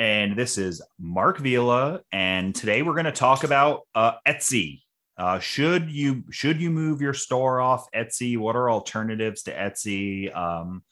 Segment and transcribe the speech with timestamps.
[0.00, 2.00] and this is Marc Vila.
[2.10, 4.80] And today we're going to talk about uh, Etsy.
[5.18, 8.38] Uh, should you should you move your store off Etsy?
[8.38, 10.34] What are alternatives to Etsy?
[10.34, 10.82] Um,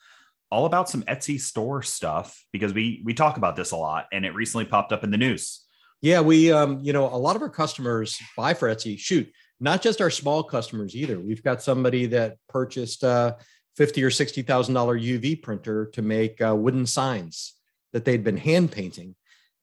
[0.51, 4.25] all about some Etsy store stuff because we we talk about this a lot, and
[4.25, 5.65] it recently popped up in the news.
[6.01, 8.99] Yeah, we um, you know a lot of our customers buy for Etsy.
[8.99, 9.27] Shoot,
[9.59, 11.19] not just our small customers either.
[11.19, 13.37] We've got somebody that purchased a
[13.75, 17.55] fifty or sixty thousand dollar UV printer to make uh, wooden signs
[17.93, 19.15] that they'd been hand painting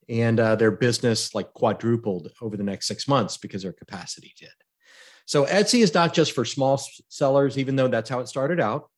[0.09, 4.49] and uh, their business like quadrupled over the next six months because their capacity did.
[5.25, 8.89] So etsy is not just for small sellers even though that's how it started out.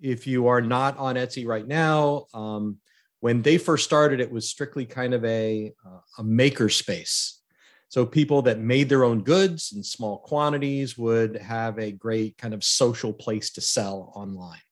[0.00, 2.78] If you are not on etsy right now um,
[3.20, 7.40] when they first started it was strictly kind of a, uh, a maker space.
[7.88, 12.54] So people that made their own goods in small quantities would have a great kind
[12.54, 14.62] of social place to sell online.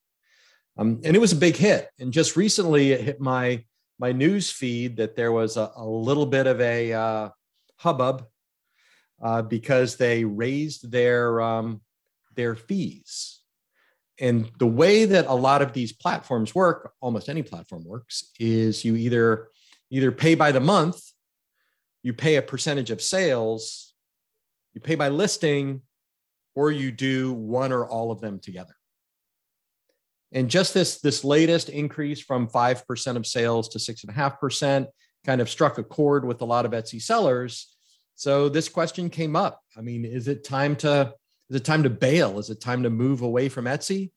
[0.79, 1.91] Um, and it was a big hit.
[1.99, 3.63] And just recently it hit my
[4.01, 7.29] my news feed that there was a, a little bit of a uh,
[7.77, 8.25] hubbub
[9.23, 11.83] uh, because they raised their um,
[12.35, 13.41] their fees.
[14.19, 18.85] And the way that a lot of these platforms work, almost any platform works, is
[18.85, 19.49] you either
[19.91, 21.03] either pay by the month,
[22.03, 23.93] you pay a percentage of sales,
[24.73, 25.83] you pay by listing,
[26.55, 28.75] or you do one or all of them together.
[30.33, 34.87] And just this, this latest increase from 5% of sales to 6.5%
[35.27, 37.75] kind of struck a chord with a lot of Etsy sellers.
[38.15, 39.61] So this question came up.
[39.77, 41.15] I mean, is it time to
[41.49, 42.39] is it time to bail?
[42.39, 44.13] Is it time to move away from Etsy?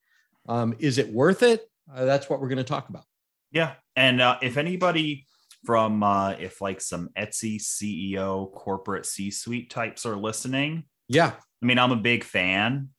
[0.48, 1.68] Um, is it worth it?
[1.92, 3.06] Uh, that's what we're going to talk about.
[3.52, 5.26] Yeah, and uh, if anybody
[5.66, 11.32] from uh, if like some Etsy CEO corporate C-suite types are listening, yeah,
[11.62, 12.90] I mean, I'm a big fan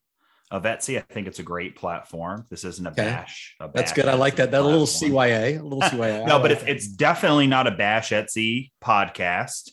[0.54, 0.96] of Etsy.
[0.96, 2.46] I think it's a great platform.
[2.48, 3.02] This isn't a okay.
[3.02, 3.56] bash.
[3.58, 4.06] A That's good.
[4.06, 4.52] I like that.
[4.52, 6.28] That a little CYA, a little CYA.
[6.28, 9.70] no, but it's, it's definitely not a bash Etsy podcast.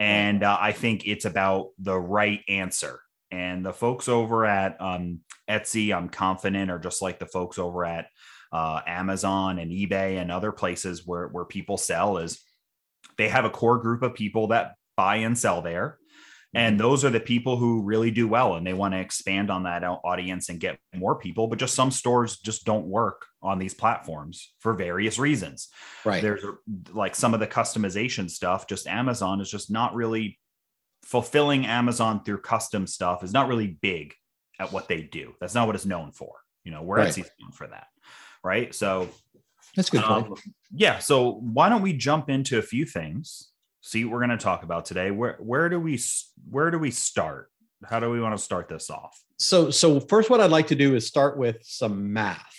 [0.00, 2.98] And uh, I think it's about the right answer.
[3.30, 7.84] And the folks over at um, Etsy, I'm confident, are just like the folks over
[7.84, 8.08] at
[8.52, 12.40] uh, Amazon and eBay and other places where, where people sell is
[13.18, 15.98] they have a core group of people that buy and sell there
[16.54, 19.64] and those are the people who really do well and they want to expand on
[19.64, 23.74] that audience and get more people but just some stores just don't work on these
[23.74, 25.68] platforms for various reasons.
[26.04, 26.22] Right.
[26.22, 26.44] There's
[26.92, 30.38] like some of the customization stuff just amazon is just not really
[31.02, 34.14] fulfilling amazon through custom stuff is not really big
[34.58, 35.34] at what they do.
[35.40, 37.16] That's not what it's known for you know we're right.
[37.16, 37.86] known for that
[38.42, 38.74] right?
[38.74, 39.08] So
[39.74, 40.34] that's good um,
[40.72, 43.50] yeah so why don't we jump into a few things
[43.84, 45.10] see what we're going to talk about today.
[45.10, 46.00] Where where do we
[46.50, 47.50] where do we start?
[47.84, 49.20] How do we want to start this off?
[49.38, 52.56] So so first, what I'd like to do is start with some math.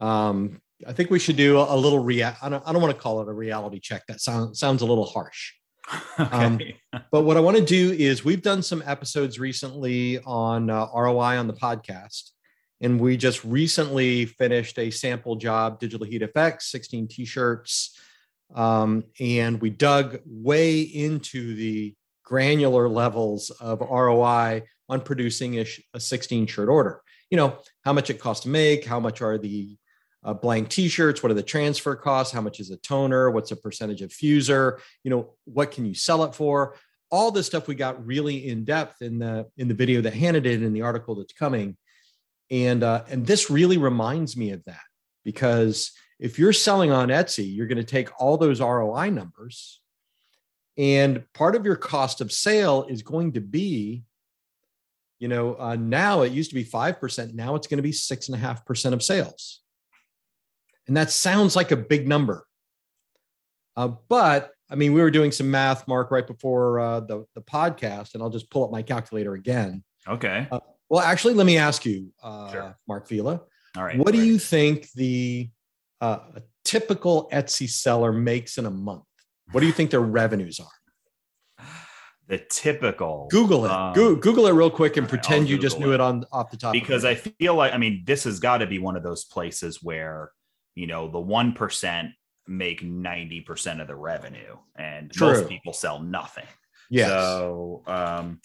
[0.00, 2.94] Um, I think we should do a, a little rea- I don't, I don't want
[2.94, 4.06] to call it a reality check.
[4.06, 5.52] That sounds sounds a little harsh.
[6.20, 6.30] okay.
[6.30, 6.60] um,
[7.10, 11.38] but what I want to do is we've done some episodes recently on uh, ROI
[11.38, 12.30] on the podcast,
[12.80, 17.98] and we just recently finished a sample job, DigitalHeat FX, 16 t-shirts,
[18.54, 21.94] um, and we dug way into the
[22.24, 27.02] granular levels of ROI on producing a, a 16 shirt order.
[27.30, 29.76] You know, how much it costs to make, how much are the
[30.22, 33.56] uh, blank t-shirts, what are the transfer costs, how much is a toner, what's a
[33.56, 36.76] percentage of fuser, you know, what can you sell it for?
[37.10, 40.40] All this stuff we got really in depth in the in the video that Hannah
[40.40, 41.76] did in the article that's coming.
[42.50, 44.82] And uh, and this really reminds me of that
[45.24, 49.80] because if you're selling on Etsy, you're going to take all those ROI numbers,
[50.76, 54.04] and part of your cost of sale is going to be,
[55.18, 58.92] you know, uh, now it used to be 5%, now it's going to be 6.5%
[58.92, 59.60] of sales.
[60.86, 62.46] And that sounds like a big number.
[63.76, 67.42] Uh, but I mean, we were doing some math, Mark, right before uh, the, the
[67.42, 69.82] podcast, and I'll just pull up my calculator again.
[70.06, 70.46] Okay.
[70.50, 72.78] Uh, well, actually, let me ask you, uh, sure.
[72.86, 73.40] Marc Vila.
[73.76, 73.98] All right.
[73.98, 75.50] What do you think the
[76.00, 79.04] uh, a typical Etsy seller makes in a month?
[79.52, 81.66] What do you think their revenues are?
[82.28, 83.70] The typical Google it.
[83.72, 85.96] Um, Google it real quick and pretend you just knew it.
[85.96, 86.72] it on off the top.
[86.72, 89.82] Because I feel like I mean this has got to be one of those places
[89.82, 90.30] where
[90.76, 92.10] you know the one percent
[92.46, 95.28] make 90% of the revenue and True.
[95.28, 96.46] most people sell nothing.
[96.90, 97.08] Yes.
[97.08, 98.40] So, um,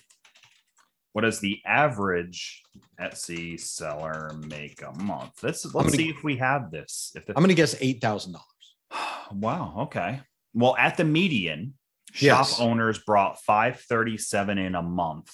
[1.16, 2.62] what does the average
[3.00, 5.42] Etsy seller make a month?
[5.44, 7.14] Let's let's gonna- see if we have this.
[7.16, 8.76] If the, I'm going to guess eight thousand dollars.
[9.32, 10.20] wow, okay.
[10.54, 11.76] Well, at the median,
[12.12, 12.60] shop Yes.
[12.60, 15.34] owners brought 537 in a month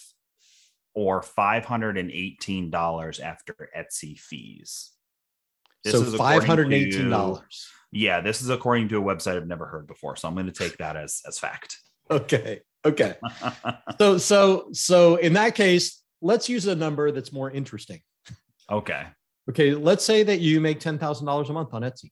[0.93, 4.91] or $518 after Etsy fees.
[5.83, 7.67] This So five hundred eighteen dollars.
[7.91, 10.15] Yeah, this is according to a website I've never heard before.
[10.15, 11.75] So I'm going to take that as as fact.
[12.11, 12.61] Okay.
[12.85, 13.15] Okay.
[13.99, 18.01] so so so in that case, let's use a number that's more interesting.
[18.69, 19.05] Okay.
[19.49, 22.11] Okay, let's say that you make $10,000 a month on Etsy.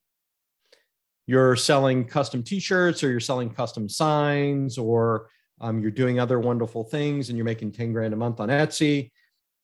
[1.27, 5.29] You're selling custom t-shirts or you're selling custom signs or
[5.61, 9.11] um, you're doing other wonderful things and you're making 10 grand a month on Etsy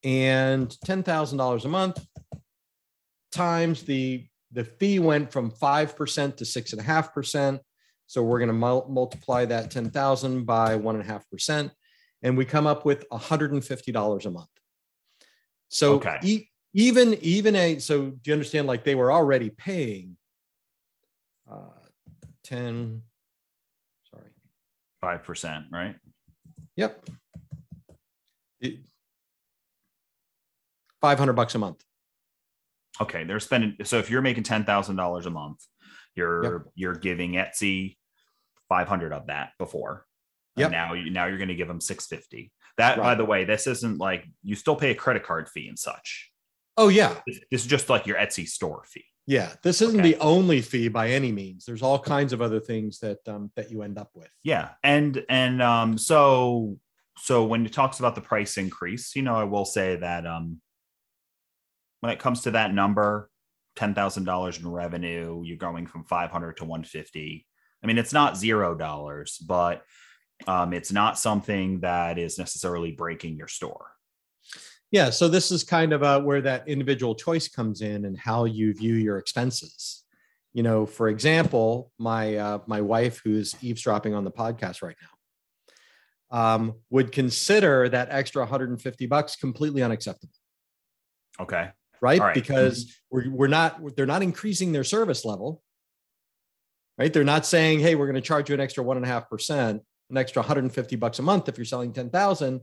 [0.04, 2.06] and $10,000 a month
[3.32, 7.60] times the the fee went from 5% to 6.5%
[8.08, 11.72] so we're going to mul- multiply that ten thousand by one and a half percent,
[12.22, 14.50] and we come up with hundred and fifty dollars a month.
[15.70, 16.18] So Okay.
[16.24, 18.68] e- even even a so do you understand?
[18.68, 20.18] Like they were already paying
[21.50, 21.70] uh,
[22.44, 23.02] ten.
[24.12, 24.30] Sorry.
[25.04, 25.96] 5%, right?
[26.76, 27.10] Yep.
[31.02, 31.84] Five hundred bucks a month.
[33.02, 35.60] Okay, they're spending so if you're making $10,000 a month,
[36.16, 37.98] you're you're giving Etsy
[38.70, 40.06] 500 of that before.
[40.58, 40.72] And Yep.
[40.72, 42.52] now you now you're going to give them 650.
[42.78, 45.78] That by the way, this isn't like you still pay a credit card fee and
[45.80, 46.32] such.
[46.78, 49.06] Oh yeah, This, this is just like your Etsy store fee.
[49.28, 49.54] yeah.
[49.64, 50.12] This isn't Okay.
[50.14, 51.64] the only fee by any means.
[51.66, 54.30] There's all kinds of other things that um, that you end up with.
[54.44, 56.78] Yeah, and and um so
[57.18, 60.60] so when it talks about the price increase, you know, I will say that um
[62.02, 63.30] when it comes to that number,
[63.76, 67.46] ten thousand dollars in revenue, you're going from five hundred to one fifty.
[67.84, 69.84] I mean, it's not zero dollars, but
[70.48, 73.88] um, it's not something that is necessarily breaking your store.
[74.92, 78.46] Yeah, so this is kind of uh, where that individual choice comes in and how
[78.46, 80.04] you view your expenses.
[80.54, 85.10] You know, for example, my uh, my wife, who's eavesdropping on the podcast right now,
[86.32, 90.34] um, would consider that extra 150 bucks completely unacceptable,
[91.40, 91.72] Okay.
[92.02, 92.20] Right?
[92.20, 92.34] Right.
[92.34, 95.62] Because we're we're not they're not increasing their service level,
[96.98, 97.12] right?
[97.12, 99.30] They're not saying, hey, we're going to charge you an extra one and a half
[99.30, 102.62] percent, an extra 150 bucks a month if you're selling 10,000.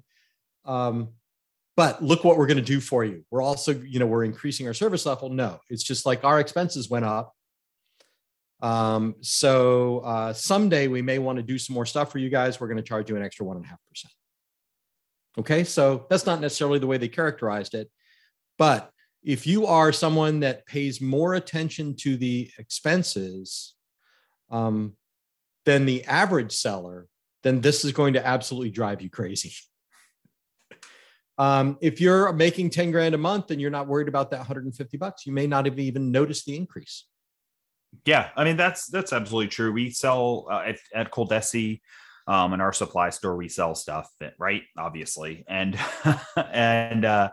[0.65, 1.09] Um,
[1.77, 3.25] but look what we're going to do for you.
[3.31, 5.31] We're also, you know, we're increasing our service level.
[5.31, 7.35] No, it's just like our expenses went up.
[8.61, 12.61] Um, so uh, someday we may want to do some more stuff for you guys.
[12.61, 14.13] We're going to charge you an extra one and a half percent.
[15.39, 17.91] Okay, so that's not necessarily the way they characterized it,
[18.59, 18.91] but
[19.25, 23.75] if you are someone that pays more attention to the expenses
[24.51, 24.97] um,
[25.65, 27.07] than the average seller,
[27.43, 29.55] then this is going to absolutely drive you crazy.
[31.39, 34.97] Um, if you're making 10 grand a month and you're not worried about that 150
[34.97, 37.07] bucks, you may not have even noticed the increase.
[38.07, 39.71] Yeah, I mean that's that's absolutely true.
[39.71, 41.81] We sell uh, at, at ColDesi,
[42.27, 43.37] um, in our supply store.
[43.37, 45.79] We sell stuff right, obviously, and
[46.37, 47.31] and uh,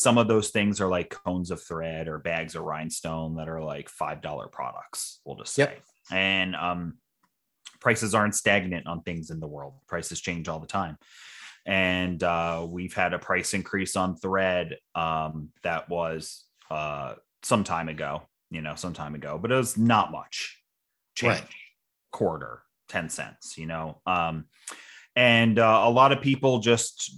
[0.00, 3.62] some of those things are like cones of thread or bags of rhinestone that are
[3.62, 5.20] like five dollar products.
[5.24, 5.82] We'll just say, Yep.
[6.10, 6.94] and um,
[7.80, 9.74] prices aren't stagnant on things in the world.
[9.86, 10.96] Prices change all the time.
[11.66, 17.88] And uh, we've had a price increase on thread um, that was uh, some time
[17.88, 18.22] ago
[18.52, 20.60] you know, some time ago, but it was not much
[21.14, 21.44] change, Right.
[22.10, 24.00] quarter, 10 cents, you know.
[24.06, 24.46] Um,
[25.14, 27.16] and uh, a lot of people just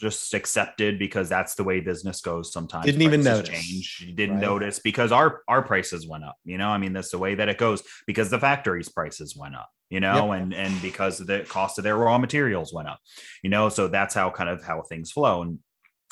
[0.00, 2.86] just accepted because that's the way business goes sometimes.
[2.86, 3.48] Didn't even notice.
[3.50, 4.04] change.
[4.06, 4.42] You didn't Right.
[4.42, 6.68] notice because our our prices went up you know?
[6.68, 10.00] I mean that's the way that it goes because the factory's prices went up you
[10.00, 10.32] know?
[10.32, 12.98] And and because the cost of their raw materials went up
[13.42, 13.68] you know?
[13.68, 15.42] So that's how kind of how things flow.
[15.42, 15.58] And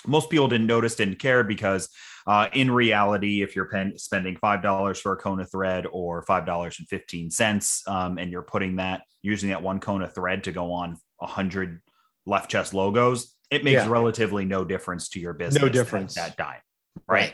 [0.06, 1.88] most people didn't notice didn't care because
[2.26, 6.22] uh, in reality if you're pen, spending five dollars for a cone of thread or
[6.22, 10.14] five dollars and 15 cents um, and you're putting that using that one cone of
[10.14, 11.80] thread to go on a hundred
[12.28, 13.88] left chest logos it makes Yeah.
[13.88, 16.14] relatively no difference to your business No difference.
[16.14, 16.60] that dime
[17.08, 17.32] right,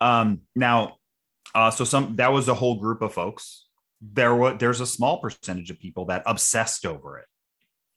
[0.00, 0.96] um now
[1.54, 3.66] uh so some that was a whole group of folks
[4.00, 7.26] there was there's a small percentage of people that obsessed over it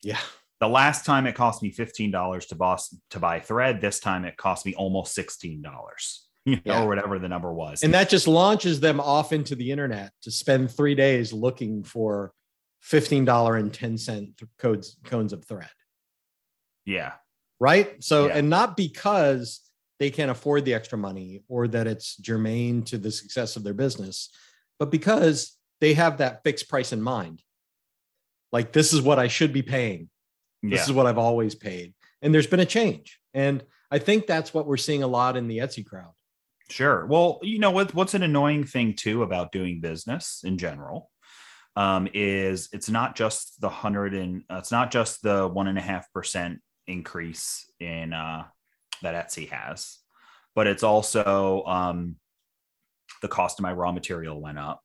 [0.01, 0.17] Yeah.
[0.59, 4.37] the last time it cost me $15 to boss to buy thread this time it
[4.37, 5.61] cost me almost $16
[6.45, 6.83] you know Yeah.
[6.83, 10.31] or whatever the number was And that just launches them off into the internet to
[10.31, 12.31] spend three days looking for
[12.83, 15.69] $15.10 codes, cones of thread.
[16.85, 17.13] Yeah
[17.59, 18.01] right?
[18.01, 18.37] So, Yeah.
[18.37, 19.61] and not because
[19.99, 23.73] they can't afford the extra money or that it's germane to the success of their
[23.73, 24.29] business,
[24.79, 27.43] but because they have that fixed price in mind.
[28.51, 30.09] Like this is what I should be paying.
[30.63, 30.83] This Yeah.
[30.85, 31.93] is what I've always paid.
[32.21, 33.19] And there's been a change.
[33.33, 36.13] And I think that's what we're seeing a lot in the Etsy crowd.
[36.69, 37.05] Sure.
[37.05, 37.93] Well, you know what?
[37.93, 41.09] What's an annoying thing too about doing business in general
[41.75, 45.77] um, is it's not just the hundred and uh, it's not just the one and
[45.77, 48.45] a half percent increase in uh,
[49.01, 49.99] that Etsy has,
[50.55, 52.15] but it's also um,
[53.21, 54.81] the cost of my raw material went up.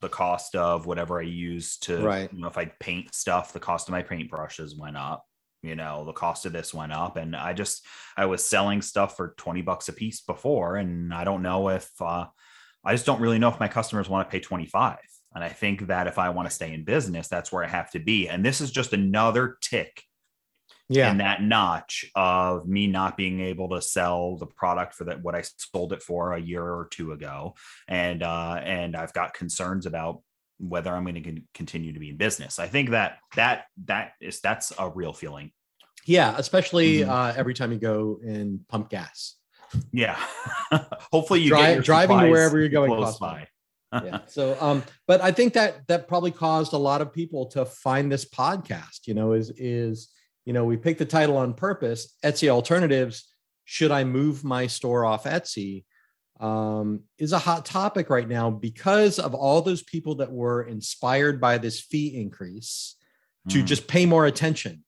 [0.00, 2.30] The cost of whatever I use to, Right.
[2.32, 5.24] you know, if I paint stuff, the cost of my paint brushes went up.
[5.62, 7.86] You know, the cost of this went up, and I just
[8.18, 10.76] I was selling stuff for 20 bucks a piece before.
[10.76, 12.26] And I don't know if uh,
[12.84, 14.98] I just don't really know if my customers want to pay 25.
[15.34, 17.90] And I think that if I want to stay in business, that's where I have
[17.92, 18.28] to be.
[18.28, 20.02] And this is just another tick
[20.90, 21.10] Yeah.
[21.10, 25.34] and that notch of me not being able to sell the product for that what
[25.34, 27.54] I sold it for a year or two ago.
[27.88, 30.22] And uh, and I've got concerns about
[30.58, 32.58] whether I'm going to continue to be in business.
[32.58, 35.52] I think that that that is that's a real feeling.
[36.06, 36.34] yeah.
[36.36, 37.08] Especially Mhm.
[37.08, 39.36] uh, every time you go and pump gas.
[39.92, 40.16] Yeah.
[41.12, 43.48] Hopefully you Dri- driving to wherever you're going close by.
[43.92, 44.18] yeah.
[44.26, 48.10] So, um, but I think that that probably caused a lot of people to find
[48.12, 49.06] this podcast.
[49.06, 50.08] You know, is is
[50.44, 52.14] you know we picked the title on purpose.
[52.24, 53.28] Etsy alternatives.
[53.64, 55.84] Should I move my store off Etsy?
[56.40, 61.40] Um, is a hot topic right now because of all those people that were inspired
[61.40, 62.96] by this fee increase
[63.50, 63.66] to Mhm.
[63.66, 64.84] just pay more attention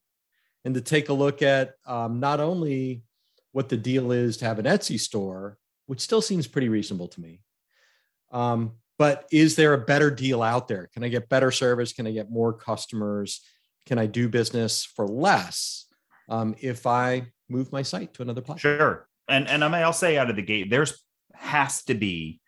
[0.65, 3.05] and to take a look at um, not only
[3.53, 7.21] what the deal is to have an Etsy store, which still seems pretty reasonable to
[7.21, 7.41] me,
[8.33, 10.89] um, but is there a better deal out there?
[10.93, 11.93] Can I get better service?
[11.93, 13.41] Can I get more customers?
[13.87, 15.87] Can I do business for less
[16.29, 18.79] um, if I move my site to another platform?
[18.79, 19.09] Sure.
[19.29, 21.03] And and I mean, I'll say out of the gate, there's
[21.35, 22.41] has to be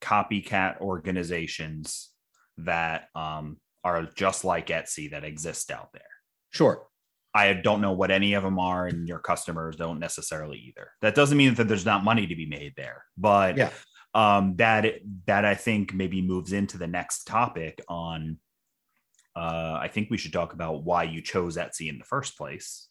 [0.00, 2.10] copycat organizations
[2.58, 6.02] that um, are just like Etsy that exist out there.
[6.50, 6.86] Sure.
[7.34, 10.88] I don't know what any of them are, and your customers don't necessarily either.
[11.02, 13.70] That doesn't mean that there's not money to be made there, but Yeah.
[14.14, 18.38] um, that that I think maybe moves into the next topic on.
[19.36, 22.88] Uh, I think we should talk about why you chose Etsy in the first place.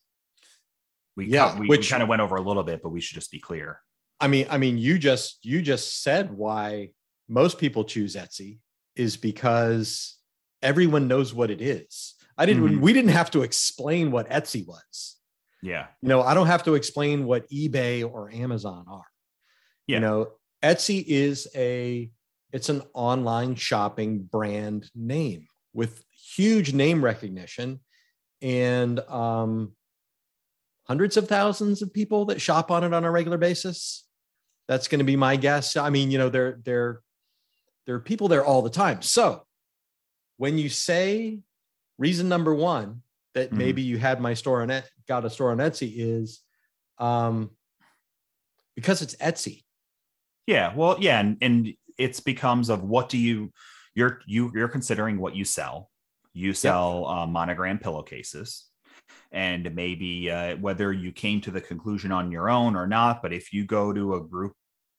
[1.17, 3.31] We Yeah, we, which- kind of went over a little bit, but we should just
[3.31, 3.79] be clear.
[4.19, 6.91] I mean, I mean, you just you just said why
[7.27, 8.59] most people choose Etsy
[8.95, 10.17] is because
[10.61, 12.13] everyone knows what it is.
[12.37, 12.63] I didn't.
[12.77, 12.81] Mhm.
[12.81, 15.17] We didn't have to explain what Etsy was.
[15.61, 19.07] Yeah, You know, I don't have to explain what eBay or Amazon are.
[19.87, 19.95] Yeah.
[19.97, 22.11] You know, Etsy is a
[22.53, 26.04] it's an online shopping brand name with
[26.35, 27.79] huge name recognition
[28.41, 29.73] and um
[30.87, 34.03] hundreds of thousands of people that shop on it on a regular basis.
[34.67, 35.75] That's going to be my guess.
[35.77, 37.01] I mean, you know, there there
[37.85, 39.01] there are people there all the time.
[39.01, 39.43] So,
[40.37, 41.39] when you say
[41.97, 43.01] reason number 1
[43.35, 43.57] that Mhm.
[43.57, 46.41] maybe you had my store on it got a store on Etsy is
[46.97, 47.51] um
[48.75, 49.63] because it's Etsy.
[50.47, 50.73] yeah.
[50.75, 53.51] Well, yeah, and and it's becomes of what do you
[53.93, 55.89] you're you you're considering what you sell.
[56.35, 58.65] You sell uh, monogram pillowcases,
[59.31, 63.31] and maybe uh, whether you came to the conclusion on your own or not, but
[63.31, 64.51] if you go to a group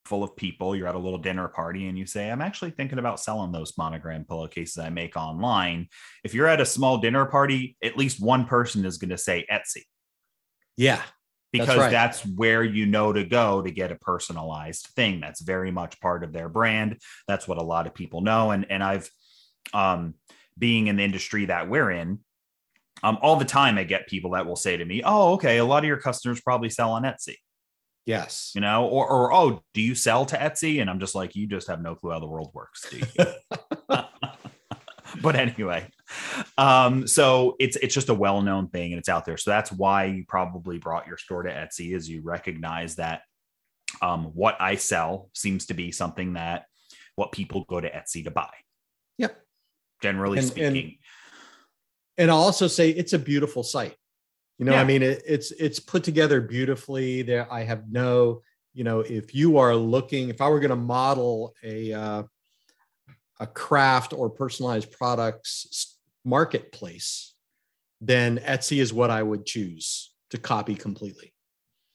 [0.05, 2.97] full of people, you're at a little dinner party, and you say, "I'm actually thinking
[2.97, 5.89] about selling those monogram pillowcases I make online."
[6.23, 9.45] If you're at a small dinner party, at least one person is going to say
[9.51, 9.83] Etsy.
[10.75, 11.03] Yeah.
[11.51, 11.91] because right.
[11.91, 16.23] that's where you know to go to get a personalized thing that's very much part
[16.23, 19.09] of their brand that's what a lot of people know and and i've
[19.73, 20.13] um
[20.57, 22.19] being in the industry that we're in
[23.03, 25.65] um all the time i get people that will say to me oh okay a
[25.65, 27.35] lot of your customers probably sell on etsy.
[28.05, 28.51] Yes.
[28.55, 30.81] you know or or oh do you sell to etsy?
[30.81, 33.25] And i'm just like you just have no clue how the world works do you?
[35.21, 35.89] But anyway
[36.57, 39.37] um so it's it's just a well-known thing and it's out there.
[39.37, 43.21] So that's why you probably brought your store to etsy is you recognize that
[44.01, 46.65] um what i sell seems to be something that
[47.17, 48.53] what people go to etsy to buy.
[49.17, 49.37] Yep.
[50.01, 50.97] Generally And- and- speaking
[52.19, 53.95] And I'll also say it's a beautiful site.
[54.57, 54.81] You know, Yeah.
[54.81, 57.21] I mean, it, it's it's put together beautifully.
[57.21, 58.41] There, I have no,
[58.73, 62.23] you know, if you are looking, if I were going to model a uh,
[63.39, 67.35] a craft or personalized products marketplace,
[68.01, 71.33] then Etsy is what I would choose to copy completely.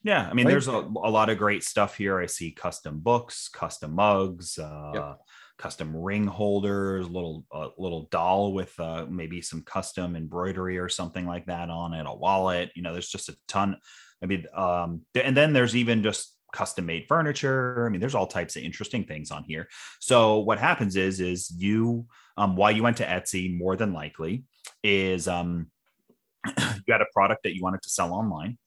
[0.05, 0.53] yeah i mean Right.
[0.53, 0.79] there's a,
[1.11, 5.19] a lot of great stuff here i see custom books custom mugs uh Yep.
[5.62, 11.25] Custom ring holders little uh, little doll with uh maybe some custom embroidery or something
[11.25, 13.76] like that on it a wallet you know there's just a ton
[14.23, 17.87] i mean um and then there's even just custom made furniture.
[17.87, 19.69] I mean, there's all types of interesting things on here.
[20.00, 24.45] So what happens is, is you, um, while you went to Etsy, more than likely,
[24.85, 25.71] is um,
[26.47, 28.59] you got a product that you wanted to sell online.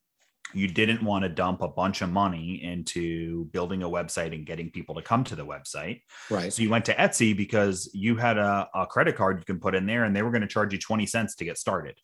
[0.55, 4.71] You didn't want to dump a bunch of money into building a website and getting
[4.71, 6.01] people to come to the website.
[6.29, 6.51] Right.
[6.51, 9.75] So you went to Etsy because you had a, a credit card you can put
[9.75, 11.99] in there and they were going to charge you 20 cents to get started.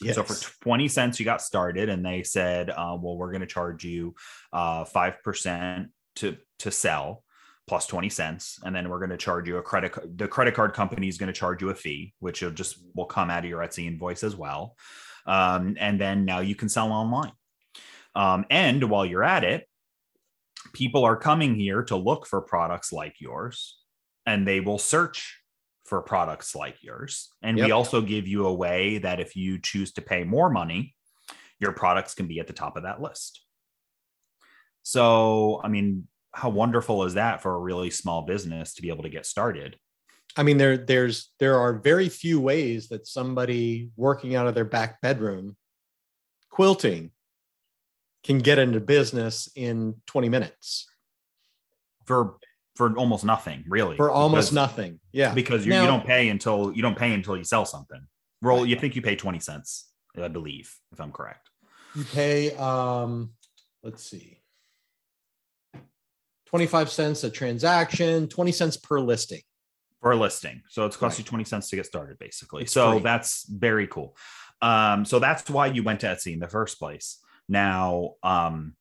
[0.00, 0.16] Yes.
[0.16, 3.46] So for 20 cents, you got started, and they said, uh, well, we're going to
[3.46, 4.14] charge you
[4.52, 7.22] uh, 5% to, to sell
[7.66, 8.58] plus 20 cents.
[8.62, 10.18] And then we're going to charge you a credit card.
[10.18, 13.06] The credit card company is going to charge you a fee, which will just will
[13.06, 14.76] come out of your Etsy invoice as well.
[15.26, 17.32] Um, and then now you can sell online.
[18.14, 19.66] Um, and while you're at it,
[20.72, 23.78] people are coming here to look for products like yours
[24.26, 25.40] and they will search
[25.84, 27.28] for products like yours.
[27.42, 27.66] And Yep.
[27.66, 30.94] we also give you a way that if you choose to pay more money,
[31.60, 33.42] your products can be at the top of that list.
[34.82, 39.04] So, I mean, how wonderful is that for a really small business to be able
[39.04, 39.76] to get started?
[40.36, 44.64] I mean, there there's there are very few ways that somebody working out of their
[44.64, 45.56] back bedroom
[46.50, 47.10] quilting
[48.24, 50.86] can get into business in 20 minutes
[52.04, 52.36] For
[52.74, 53.96] for almost nothing, really.
[53.96, 55.00] for almost Because- nothing.
[55.12, 55.32] Yeah.
[55.34, 58.00] Because you, Now- you don't pay until you don't pay until you sell something.
[58.42, 59.88] Roll, you think you pay 20 cents,
[60.20, 61.48] I believe, if I'm correct.
[61.94, 63.30] You pay um
[63.84, 64.40] let's see.
[66.46, 69.42] 25 cents a transaction, 20 cents per listing.
[70.04, 70.60] For a listing.
[70.68, 72.66] So it's cost you 20 cents to get started, basically.
[72.66, 74.14] So that's very cool.
[74.60, 77.20] Um, so that's why you went to Etsy in the first place.
[77.48, 78.74] Now, um,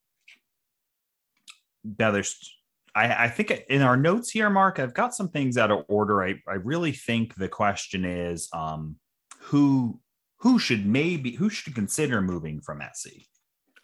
[1.98, 2.54] now there's
[2.94, 6.22] I, I think in our notes here, Mark, I've got some things out of order.
[6.22, 8.98] I, I really think the question is um
[9.44, 10.02] who
[10.40, 13.28] who should maybe who should consider moving from Etsy?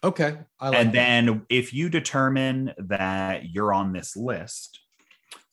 [0.04, 0.36] Okay.
[0.60, 0.92] I like and that.
[0.92, 4.80] then if you determine that you're on this list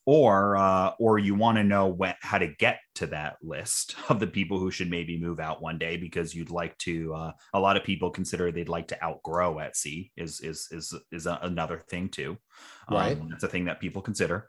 [0.07, 4.19] or uh, or you want to know when, how to get to that list of
[4.19, 7.59] the people who should maybe move out one day because you'd like to uh, a
[7.59, 11.77] lot of people consider they'd like to outgrow Etsy is is is is a, another
[11.77, 12.37] thing too
[12.89, 13.19] Right.
[13.19, 14.47] um, that's a thing that people consider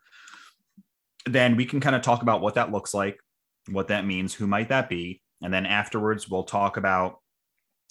[1.27, 3.18] then we can kind of talk about what that looks like
[3.68, 7.16] what that means who might that be and then afterwards we'll talk about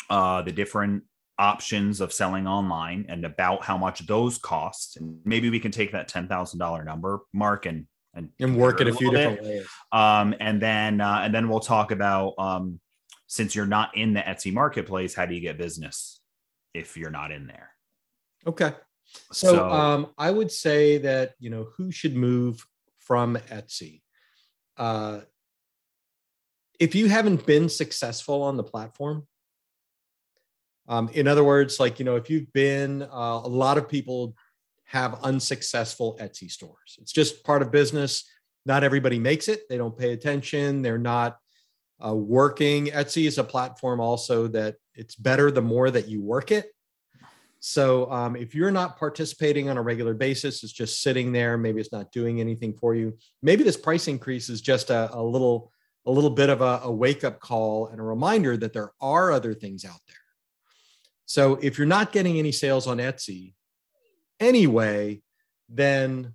[0.10, 1.04] uh, the different
[1.40, 4.98] options of selling online and about how much those cost.
[4.98, 8.82] And maybe we can take that ten thousand dollar number, Mark, and and, and work
[8.82, 9.42] it a few little bit.
[9.42, 9.68] different ways.
[9.92, 12.80] Um, and then uh, and then we'll talk about um,
[13.28, 16.20] since you're not in the Etsy marketplace, how do you get business
[16.74, 17.72] if you're not in there?
[18.46, 18.74] Okay.
[19.32, 22.66] So, um, I would say that you know who should move
[23.00, 24.02] from Etsy.
[24.76, 25.22] Uh,
[26.80, 29.28] if you haven't been successful on the platform,
[30.88, 34.36] um, in other words, like you know, if you've been, uh, a lot of people
[34.86, 36.98] have unsuccessful Etsy stores.
[37.02, 38.24] It's just part of business.
[38.66, 39.62] Not everybody makes it.
[39.70, 40.82] They don't pay attention.
[40.82, 41.38] They're not
[42.06, 42.88] uh, working.
[42.88, 46.72] Etsy is a platform also that it's better the more that you work it.
[47.60, 51.58] So um, if you're not participating on a regular basis, it's just sitting there.
[51.58, 53.18] Maybe it's not doing anything for you.
[53.42, 55.72] Maybe this price increase is just a, a little,
[56.06, 59.32] a little bit of a, a wake up call and a reminder that there are
[59.32, 60.27] other things out there.
[61.28, 63.54] So if you're not getting any sales on Etsy
[64.40, 65.22] anyway,
[65.70, 66.34] then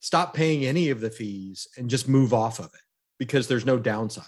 [0.00, 2.80] stop paying any of the fees and just move off of it
[3.18, 4.26] because there's no downside.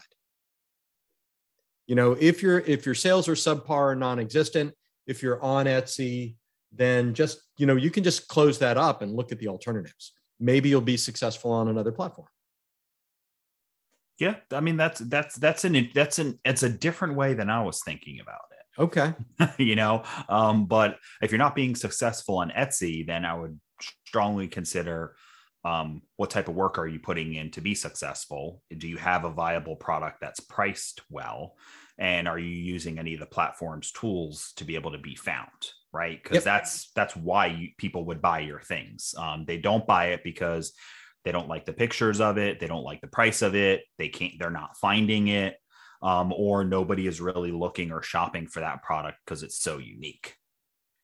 [1.87, 4.75] You know, if your if your sales are subpar or non-existent,
[5.07, 6.37] if you're on Etsy,
[6.73, 10.13] then just, you know, you can just close that up and look at the alternatives.
[10.41, 12.29] Maybe you'll be successful on another platform.
[14.19, 17.63] yeah, I mean that's that's that's an that's an it's a different way than I
[17.63, 18.56] was thinking about it.
[18.79, 19.15] Okay.
[19.59, 23.59] you know um, but if you're not being successful on etsy then i would
[24.07, 25.17] strongly consider
[25.65, 28.63] um, what type of work are you putting in to be successful?
[28.79, 31.57] Do you have a viable product that's priced well?
[31.99, 35.51] And are you using any of the platform's tools to be able to be found
[35.97, 36.23] right?
[36.23, 36.45] Because Yep.
[36.45, 39.15] that's that's why you, people would buy your things.
[39.17, 40.75] Um, they don't buy it because
[41.25, 44.09] they don't like the pictures of it they don't like the price of it they
[44.09, 45.57] can't they're not finding it
[46.03, 50.37] um, or nobody is really looking or shopping for that product because it's so unique,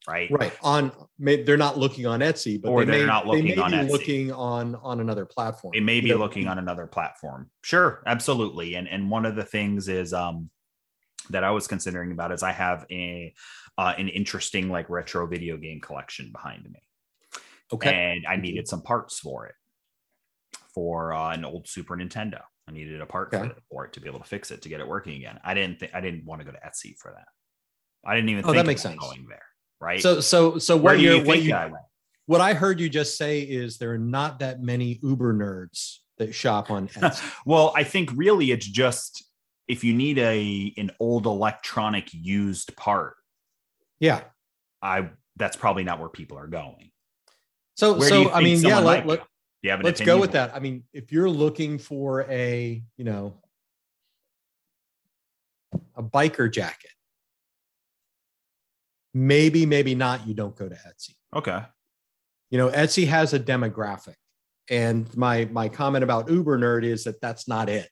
[0.09, 0.31] right?
[0.31, 0.53] Right.
[0.63, 3.57] On may, they're not looking on Etsy, but Or they they're may, not they looking
[3.57, 3.91] may on be Etsy.
[3.91, 5.75] looking on on another platform.
[5.75, 7.51] it may be You know, looking on another platform.
[7.63, 8.75] Sure, absolutely.
[8.75, 10.51] And and one of the things is um,
[11.31, 13.33] that I was considering about is I have a
[13.79, 16.83] uh, an interesting like retro video game collection behind me,
[17.73, 17.91] Okay.
[18.17, 19.55] and I needed some parts for it
[20.75, 22.41] for uh, an old Super Nintendo.
[22.73, 23.53] I needed a part Okay.
[23.71, 25.39] for, it, to be able to fix it to get it working again.
[25.45, 27.27] I didn't think I didn't want to go to Etsy for that.
[28.09, 28.99] I didn't even Oh, think that makes sense.
[28.99, 29.43] going there.
[29.81, 30.01] right?
[30.01, 31.85] So so so where what do you you what think you I went?
[32.27, 36.35] what I heard you just say is there are not that many Uber nerds that
[36.35, 37.23] shop on Etsy.
[37.45, 39.25] Well, I think really it's just
[39.69, 43.15] if you need a an old electronic used part,
[44.01, 44.23] yeah.
[44.81, 46.91] I that's probably not where people are going.
[47.77, 49.25] So Where so I mean yeah like, let, might let, go?
[49.63, 50.55] Do you have an let's go with that.
[50.55, 53.35] I mean if you're looking for a you know
[55.97, 56.91] a biker jacket,
[59.15, 60.27] maybe maybe not.
[60.27, 61.15] You don't go to Etsy.
[61.35, 61.63] Okay.
[62.51, 64.17] you know etsy has a demographic
[64.69, 67.89] and my my comment about uber nerd is that that's not it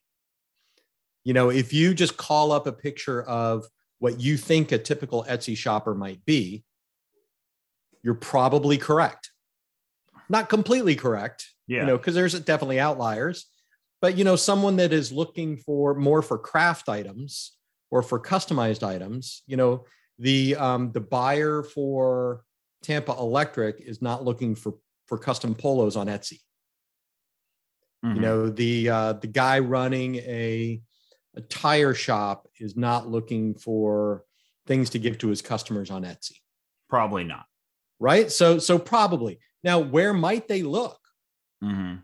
[1.24, 3.64] you know if you just call up a picture of
[3.98, 6.62] what you think a typical etsy shopper might be
[8.02, 9.30] you're probably correct
[10.28, 11.80] not completely correct Yeah.
[11.80, 13.46] you know because there's definitely outliers
[14.00, 17.52] but you know someone that is looking for more for craft items
[17.90, 19.84] or for customized items you know
[20.18, 22.44] the um the buyer for
[22.82, 24.74] tampa electric is not looking for
[25.06, 26.40] for custom polos on etsy
[28.04, 28.14] Mhm.
[28.14, 30.80] you know the uh the guy running a
[31.36, 34.24] a tire shop is not looking for
[34.66, 36.36] things to give to his customers on etsy
[36.88, 37.44] probably not.
[37.98, 40.98] right so so probably now where might they look
[41.62, 41.96] hmm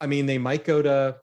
[0.00, 1.16] i mean they might go to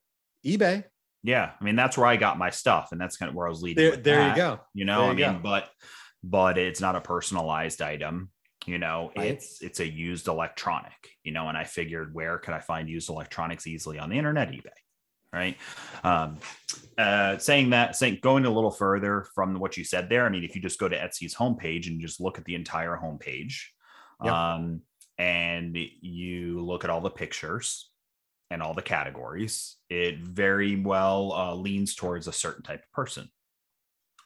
[0.46, 0.84] ebay
[1.24, 1.52] Yeah.
[1.60, 3.62] I mean, that's where I got my stuff, and that's kind of where I was
[3.62, 3.84] leading.
[3.84, 5.70] there there that, you go You know, I mean, but
[6.24, 8.32] but it's not a personalized item.
[8.66, 9.28] You know, Right.
[9.28, 10.98] it's it's a used electronic.
[11.24, 14.50] You know, and I figured where could I find used electronics easily on the internet,
[14.50, 14.80] eBay,
[15.32, 15.58] right?
[16.04, 16.40] Um,
[16.98, 20.26] uh, saying that, saying going a little further from what you said there.
[20.26, 22.98] I mean, if you just go to Etsy's homepage and just look at the entire
[22.98, 23.54] homepage,
[24.24, 24.34] Yep.
[24.34, 24.82] um,
[25.22, 27.92] and you look at all the pictures
[28.50, 33.30] and all the categories, it very well uh, leans towards a certain type of person.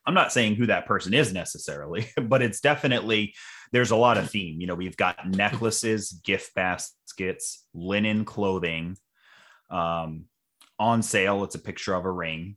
[0.07, 3.33] I'm not saying who that person is necessarily, but it's definitely
[3.73, 4.61] there's a lot of theme.
[4.61, 8.95] You know, we've got necklaces, gift baskets, linen clothing.
[9.69, 10.25] Um,
[10.79, 12.55] on sale, it's a picture of a ring.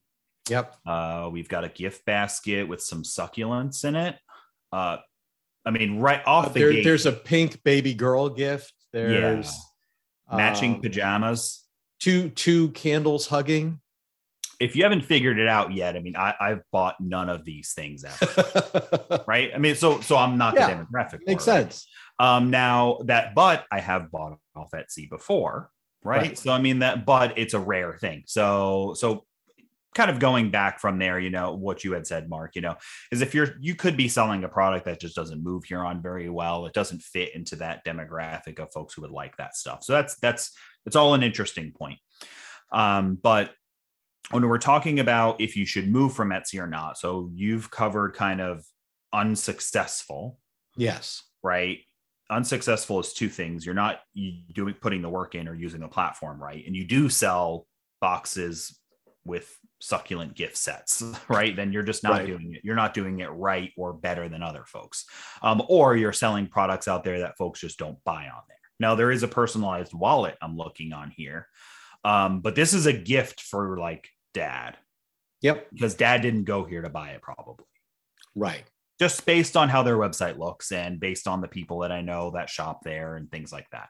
[0.48, 4.16] yep Uh, we've got a gift basket with some succulents in it.
[4.70, 4.98] Uh,
[5.68, 9.54] I mean, right off the there, gate, there's a pink baby girl gift there's
[10.32, 11.62] matching um, pajamas.
[12.00, 13.80] two two candles hugging
[14.60, 17.74] If you haven't figured it out yet, I mean, I, I've bought none of these
[17.74, 19.26] things out.
[19.28, 19.50] right?
[19.54, 21.20] I mean, so so I'm not Yeah, the demographic.
[21.26, 21.62] makes it, right?
[21.72, 21.86] sense
[22.18, 25.70] Um, now that, but I have bought off Etsy before,
[26.02, 26.22] right?
[26.22, 26.38] Right.
[26.38, 28.24] So I mean that, but it's a rare thing.
[28.26, 29.26] So so
[29.94, 32.76] kind of going back from there, you know, what you had said, Mark, you know,
[33.10, 36.02] is if you're you could be selling a product that just doesn't move here on
[36.02, 36.66] very well.
[36.66, 39.82] It doesn't fit into that demographic of folks who would like that stuff.
[39.82, 40.52] So that's that's
[40.86, 41.98] it's all an interesting point.
[42.70, 43.52] Um, but
[44.30, 48.14] when we're talking about if you should move from Etsy or not, so you've covered
[48.14, 48.64] kind of
[49.12, 50.38] unsuccessful,
[50.76, 51.78] yes right?
[52.30, 53.64] Unsuccessful is two things.
[53.64, 54.00] You're not
[54.52, 57.66] doing putting the work in or using the platform right, and you do sell
[58.00, 58.78] boxes
[59.28, 59.48] with
[59.80, 61.54] succulent gift sets, right?
[61.54, 62.26] Then you're just not Right.
[62.26, 62.62] doing it.
[62.64, 65.04] You're not doing it right or better than other folks,
[65.42, 68.56] um, or you're selling products out there that folks just don't buy on there.
[68.80, 71.46] Now there is a personalized wallet I'm looking on here,
[72.04, 74.76] um, but this is a gift for like dad
[75.40, 77.64] yep because dad didn't go here to buy it probably
[78.34, 78.64] right
[79.00, 82.32] just based on how their website looks and based on the people that I know
[82.32, 83.88] that shop there and things like that.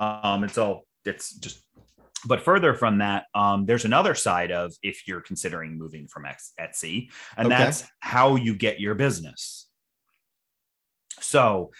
[0.00, 1.62] Um, it's all it's just.
[2.26, 6.52] But further from that, um, there's another side of if you're considering moving from X-
[6.60, 7.56] Etsy, and Okay.
[7.56, 9.68] that's how you get your business.
[11.20, 11.70] So,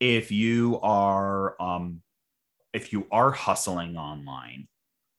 [0.00, 2.02] if you are um,
[2.72, 4.66] if you are hustling online,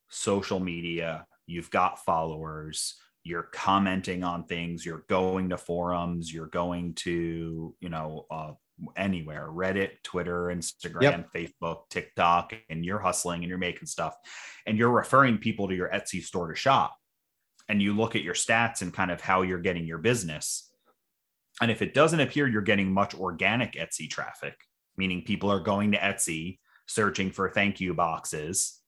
[0.09, 6.93] social media, you've got followers, you're commenting on things, you're going to forums, you're going
[6.95, 8.51] to, you know, uh,
[8.95, 14.15] anywhere, Reddit, Twitter, Instagram, Facebook, TikTok, and you're hustling and you're making stuff
[14.65, 16.95] and you're referring people to your Etsy store to shop.
[17.67, 20.69] And you look at your stats and kind of how you're getting your business.
[21.61, 24.55] And if it doesn't appear you're getting much organic Etsy traffic,
[24.97, 28.79] meaning people are going to Etsy, searching for thank you boxes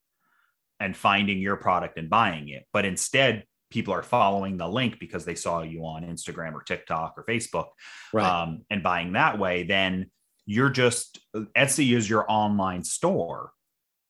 [0.78, 5.24] and finding your product and buying it, but instead people are following the link because
[5.24, 7.68] they saw you on Instagram or TikTok or Facebook
[8.12, 10.10] right um, and buying that way, then
[10.46, 13.52] you're just Etsy is your online store.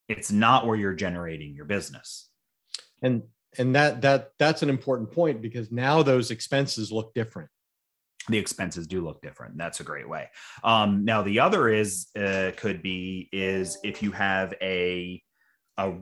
[0.08, 2.30] It's not where you're generating your business.
[3.02, 3.22] and
[3.58, 7.48] and that that that's an important point because now those expenses look different
[8.28, 9.56] The expenses do look different.
[9.56, 10.28] That's a great way.
[10.62, 15.22] Um, now the other is uh, could be is if you have a
[15.78, 15.94] a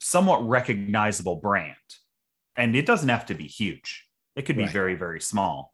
[0.00, 1.76] somewhat recognizable brand,
[2.56, 4.06] and it doesn't have to be huge.
[4.36, 4.72] It could be Right.
[4.72, 5.72] very very small,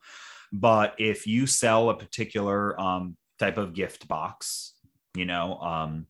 [0.53, 4.75] but if you sell a particular um, type of gift box,
[5.15, 6.07] you know, um,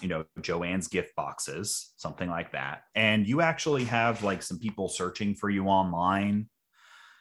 [0.00, 2.82] you know, Joanne's gift boxes, something like that.
[2.94, 6.48] And you actually have like some people searching for you online,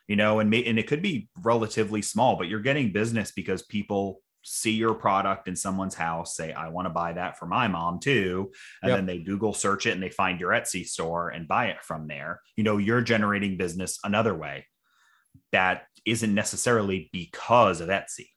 [0.07, 3.61] you know, and may, and it could be relatively small, but you're getting business because
[3.63, 7.67] people see your product in someone's house, say, I want to buy that for my
[7.67, 8.51] mom too.
[8.81, 8.97] And yep.
[8.97, 12.07] then they Google search it and they find your Etsy store and buy it from
[12.07, 12.41] there.
[12.55, 14.65] You know, you're generating business another way
[15.51, 18.27] that isn't necessarily because of Etsy.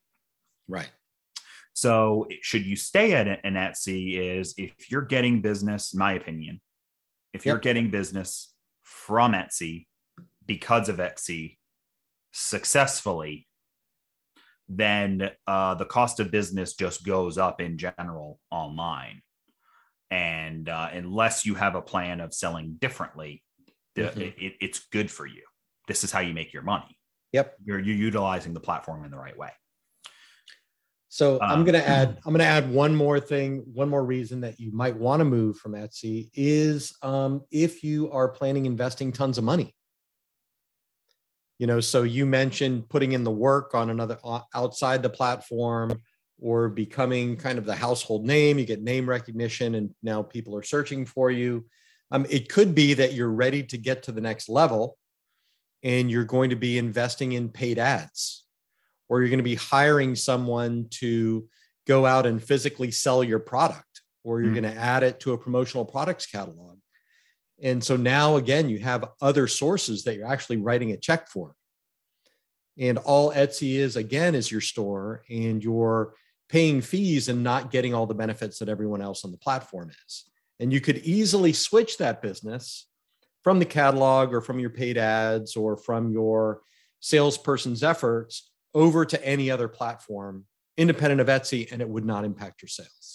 [0.68, 0.90] Right.
[1.72, 4.18] So, should you stay at an Etsy?
[4.18, 6.60] Is if you're getting business, my opinion,
[7.34, 9.86] if you're getting business from Etsy
[10.46, 11.58] because of Etsy
[12.32, 13.45] successfully,
[14.68, 19.22] then uh, the cost of business just goes up in general online.
[20.10, 23.42] And uh, unless you have a plan of selling differently,
[23.96, 24.20] mm-hmm.
[24.20, 25.42] it, it, it's good for you.
[25.88, 26.98] This is how you make your money.
[27.32, 27.54] Yep.
[27.64, 29.50] You're, you're utilizing the platform in the right way.
[31.08, 34.04] So um, I'm going to add I'm going to add one more thing, one more
[34.04, 38.66] reason that you might want to move from Etsy is um, if you are planning
[38.66, 39.75] investing tons of money.
[41.58, 44.18] You know, so you mentioned putting in the work on another
[44.54, 46.02] outside the platform
[46.38, 48.58] or becoming kind of the household name.
[48.58, 51.64] You get name recognition, and now people are searching for you.
[52.10, 54.98] Um, it could be that you're ready to get to the next level,
[55.82, 58.44] and you're going to be investing in paid ads
[59.08, 61.48] or you're going to be hiring someone to
[61.86, 64.62] go out and physically sell your product or you're mm-hmm.
[64.62, 66.75] going to add it to a promotional products catalog
[67.62, 71.54] and so now again you have other sources that you're actually writing a check for
[72.78, 76.14] and all etsy is again is your store and you're
[76.48, 80.24] paying fees and not getting all the benefits that everyone else on the platform is
[80.60, 82.86] and you could easily switch that business
[83.42, 86.62] from the catalog or from your paid ads or from your
[87.00, 90.44] salesperson's efforts over to any other platform
[90.76, 93.05] independent of Etsy and it would not impact your sales.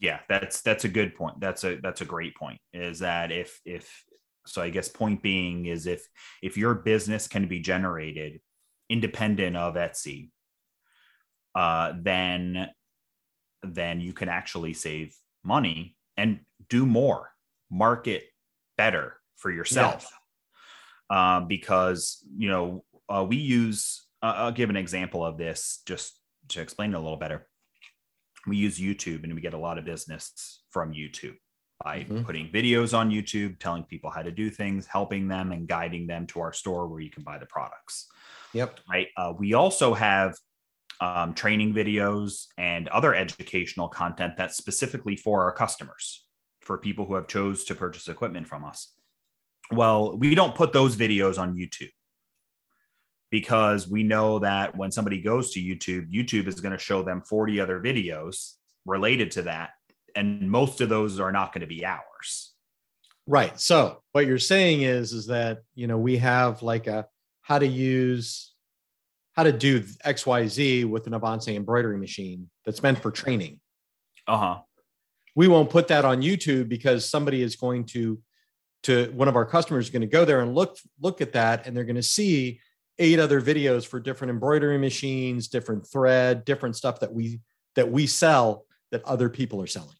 [0.00, 1.40] Yeah, that's that's a good point.
[1.40, 2.58] That's a that's a great point.
[2.72, 4.04] Is that if if
[4.46, 6.06] so I guess point being is if
[6.42, 8.40] if your business can be generated
[8.90, 10.30] independent of Etsy,
[11.54, 12.68] uh, then
[13.62, 17.30] then you can actually save money and do more,
[17.70, 18.24] market
[18.76, 20.06] better for yourself.
[21.10, 21.36] Yeah.
[21.36, 26.60] Um, because you know uh, we use I'll give an example of this just to
[26.60, 27.46] explain it a little better.
[28.46, 31.36] We use YouTube and we get a lot of business from YouTube
[31.82, 32.22] by mm-hmm.
[32.22, 36.26] putting videos on YouTube, telling people how to do things, helping them, and guiding them
[36.28, 38.06] to our store where you can buy the products.
[38.52, 38.80] Yep.
[38.88, 39.08] Right.
[39.16, 40.34] Uh, we also have
[41.00, 46.24] um, training videos and other educational content that's specifically for our customers,
[46.60, 48.94] for people who have chose to purchase equipment from us.
[49.72, 51.90] Well, we don't put those videos on YouTube
[53.34, 57.20] because we know that when somebody goes to YouTube, YouTube is going to show them
[57.20, 58.52] 40 other videos
[58.86, 59.70] related to that.
[60.14, 62.52] And most of those are not going to be ours.
[63.26, 63.58] Right.
[63.58, 67.08] So what you're saying is, is that, you know, we have like a
[67.42, 68.54] how to use,
[69.32, 73.58] how to do XYZ with an Avance embroidery machine that's meant for training.
[74.28, 74.58] Uh huh.
[75.34, 78.20] We won't put that on YouTube because somebody is going to,
[78.84, 81.66] to one of our customers is going to go there and look, look at that
[81.66, 82.60] and they're going to see
[82.98, 87.40] eight other videos for different embroidery machines, different thread, different stuff that we
[87.74, 89.96] that we sell that other people are selling.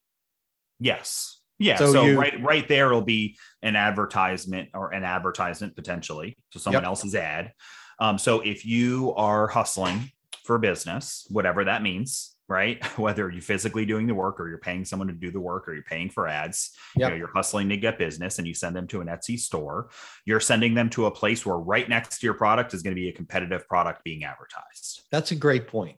[0.79, 1.41] Yes.
[1.59, 1.77] Yeah.
[1.77, 6.37] So, so you, right right there will be an advertisement or an advertisement potentially.
[6.51, 6.89] So someone yep.
[6.89, 7.53] else's ad.
[7.99, 10.11] Um, so if you are hustling
[10.45, 12.85] for business, whatever that means, right?
[12.99, 15.75] Whether you're physically doing the work or you're paying someone to do the work or
[15.75, 17.09] you're paying for ads, yep.
[17.09, 19.91] you know, you're hustling to get business and you send them to an Etsy store,
[20.25, 23.01] you're sending them to a place where right next to your product is going to
[23.01, 25.03] be a competitive product being advertised.
[25.11, 25.97] That's a great point.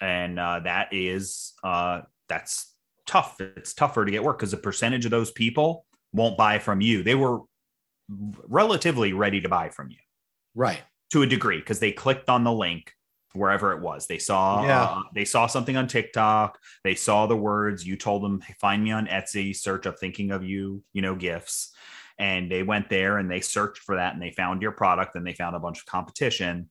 [0.00, 2.74] And uh, that is, uh, that's
[3.06, 3.40] tough.
[3.40, 7.02] It's tougher to get work because a percentage of those people won't buy from you.
[7.02, 7.40] They were
[8.08, 9.98] relatively ready to buy from you.
[10.54, 10.82] Right.
[11.12, 12.92] To a degree because they clicked on the link
[13.34, 14.06] wherever it was.
[14.06, 14.82] They saw yeah.
[14.82, 16.58] uh, they saw something on TikTok.
[16.84, 17.86] They saw the words.
[17.86, 19.54] You told them, hey, find me on Etsy.
[19.54, 20.82] Search of thinking of you.
[20.92, 21.72] You know, gifts.
[22.18, 25.26] And they went there and they searched for that and they found your product and
[25.26, 26.70] they found a bunch of competition.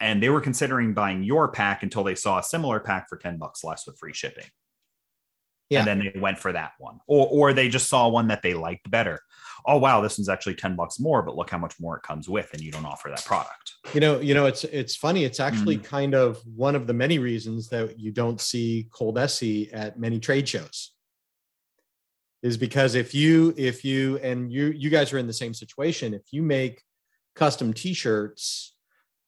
[0.00, 3.38] And they were considering buying your pack until they saw a similar pack for 10
[3.38, 4.44] bucks less with free shipping.
[5.70, 5.80] Yeah.
[5.80, 7.00] And then they went for that one.
[7.06, 9.20] Or or they just saw one that they liked better
[9.66, 12.28] oh wow, this one's actually 10 bucks more, but look how much more it comes
[12.28, 13.74] with, and you don't offer that product.
[13.92, 15.24] You know, you know, it's it's funny.
[15.24, 15.84] It's actually mm.
[15.84, 20.48] kind of one of the many reasons that you don't see ColDesi at many trade
[20.48, 20.92] shows.
[22.42, 26.12] Is because if you if you and you you guys are in the same situation,
[26.12, 26.82] if you make
[27.34, 28.76] custom t-shirts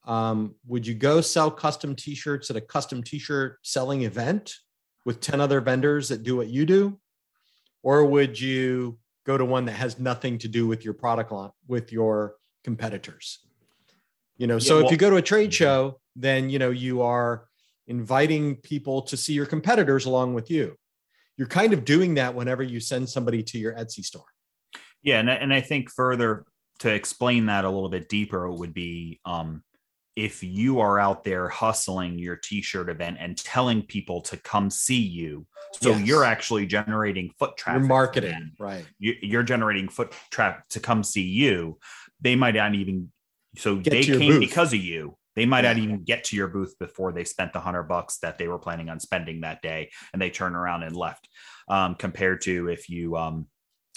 [0.04, 4.54] um, would you go sell custom t-shirts at a custom t-shirt selling event
[5.06, 6.98] with 10 other vendors that do what you do?
[7.82, 11.52] Or would you go to one that has nothing to do with your product line
[11.66, 13.38] with your competitors?
[14.36, 17.02] You know Yeah, so if you go to a trade show then you know you
[17.02, 17.46] are
[17.86, 20.74] inviting people to see your competitors along with you.
[21.36, 24.24] You're kind of doing that whenever you send somebody to your etsy store.
[25.02, 26.44] Yeah, and I- and I think further
[26.80, 29.62] to explain that a little bit deeper would be um,
[30.16, 34.98] if you are out there hustling your t-shirt event and telling people to come see
[35.00, 36.06] you, so Yes.
[36.06, 37.80] you're actually generating foot traffic.
[37.82, 41.78] you're marketing right You- You're generating foot traffic to come see you.
[42.20, 43.12] They might not even
[43.58, 44.40] so Get they came booth.
[44.40, 45.16] because of you.
[45.34, 48.38] They might not even get to your booth before they spent the hundred bucks that
[48.38, 51.28] they were planning on spending that day, and they turn around and left.
[51.68, 53.46] Um, compared to if you um,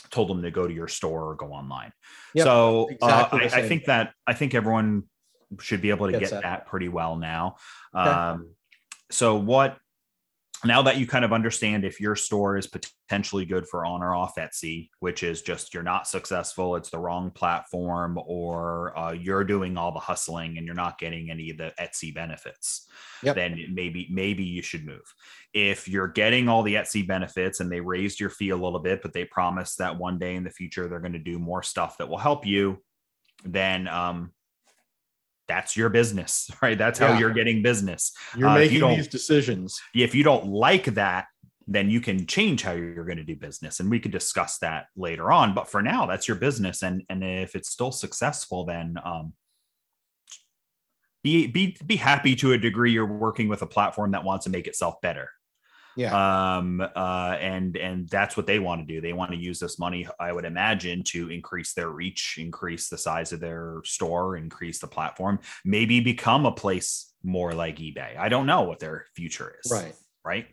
[0.10, 1.94] told them to go to your store or go online.
[2.34, 5.04] Yep, so exactly uh, I, I think that I think everyone
[5.60, 6.44] should be able to Gets get that.
[6.44, 6.66] that.
[6.68, 7.56] pretty well now.
[7.96, 8.10] Okay.
[8.10, 8.50] Um,
[9.12, 9.78] so what?
[10.66, 14.14] Now that you kind of understand if your store is potentially good for on or
[14.14, 19.46] off Etsy, which is just you're not successful, it's the wrong platform, or uh, you're
[19.46, 22.88] doing all the hustling and you're not getting any of the Etsy benefits,
[23.24, 23.36] Yep.
[23.38, 25.14] then maybe maybe you should move
[25.54, 29.02] if you're getting all the Etsy benefits and they raised your fee a little bit,
[29.02, 31.98] but they promise that one day in the future they're going to do more stuff
[31.98, 32.84] that will help you,
[33.46, 34.32] then um,
[35.50, 36.78] that's your business, right?
[36.78, 37.20] That's how Yeah.
[37.20, 38.14] you're getting business.
[38.38, 41.26] you're Uh, if you making these decisions If you don't like that,
[41.68, 44.86] then you can change how you're going to do business, and we could discuss that
[44.96, 45.54] later on.
[45.54, 49.34] But for now, that's your business, and and if it's still successful, then um,
[51.24, 52.92] be be be happy to a degree.
[52.94, 55.30] You're working with a platform that wants to make itself better
[56.00, 56.58] yeah.
[56.58, 59.02] Um uh and and that's what they want to do.
[59.02, 62.98] They want to use this money i would imagine to increase their reach increase the
[62.98, 68.18] size of their store increase the platform maybe become a place more like ebay.
[68.18, 69.94] I don't know what their future is right.
[70.24, 70.48] right?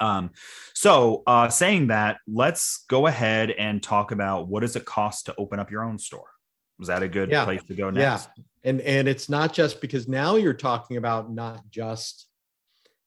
[0.00, 0.30] Um
[0.74, 5.34] so uh saying that let's go ahead and talk about what does it cost to
[5.38, 6.30] open up your own store?
[6.78, 7.44] Was that a good Yeah.
[7.44, 8.02] place to go next?
[8.02, 8.10] yeah.
[8.10, 8.28] next?
[8.64, 12.27] And and it's not just because now you're talking about not just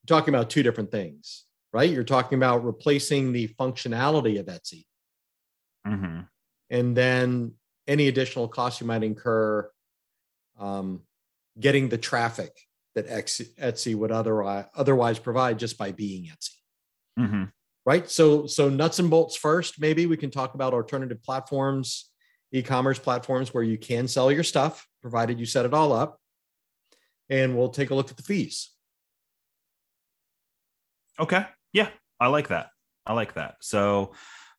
[0.07, 1.89] you're talking about two different things right?
[1.89, 4.85] You're talking about replacing the functionality of etsy.
[5.87, 6.27] Mhm.
[6.69, 7.55] and then
[7.87, 9.69] any additional costs you might incur
[10.59, 11.01] um,
[11.59, 12.51] getting the traffic
[12.93, 16.55] that Etsy, Etsy would otherwise otherwise provide just by being Etsy.
[17.19, 17.51] Mhm.
[17.85, 18.09] right?
[18.09, 20.05] So so nuts and bolts first maybe.
[20.05, 22.11] We can talk about alternative platforms
[22.51, 26.19] e-commerce platforms where you can sell your stuff provided you set it all up.
[27.29, 28.70] And we'll take a look at the fees
[31.19, 31.45] Okay.
[31.73, 32.69] Yeah, I like that.
[33.05, 33.55] I like that.
[33.61, 34.13] So,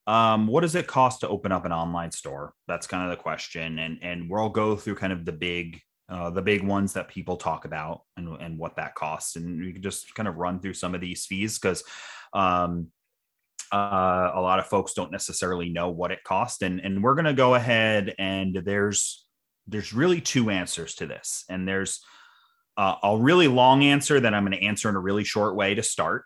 [0.06, 2.54] um, what does it cost to open up an online store?
[2.66, 6.30] That's kind of the question, and and we'll go through kind of the big, uh,
[6.30, 9.82] the big ones that people talk about and and what that costs, and we can
[9.82, 11.84] just kind of run through some of these fees because,
[12.32, 12.88] um,
[13.72, 17.32] uh, a lot of folks don't necessarily know what it costs, and and we're gonna
[17.32, 19.24] go ahead and there's
[19.68, 22.00] there's really two answers to this, and there's
[22.76, 25.74] uh, a really long answer that I'm going to answer in a really short way
[25.74, 26.24] to start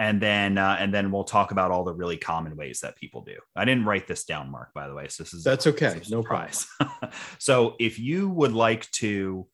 [0.00, 3.20] and then uh, and then we'll talk about all the really common ways that people
[3.20, 3.36] do.
[3.54, 5.08] I didn't write this down, Mark, by the way.
[5.08, 5.88] So this is That's okay.
[5.88, 6.66] is No prize.
[7.38, 9.46] so if you would like to,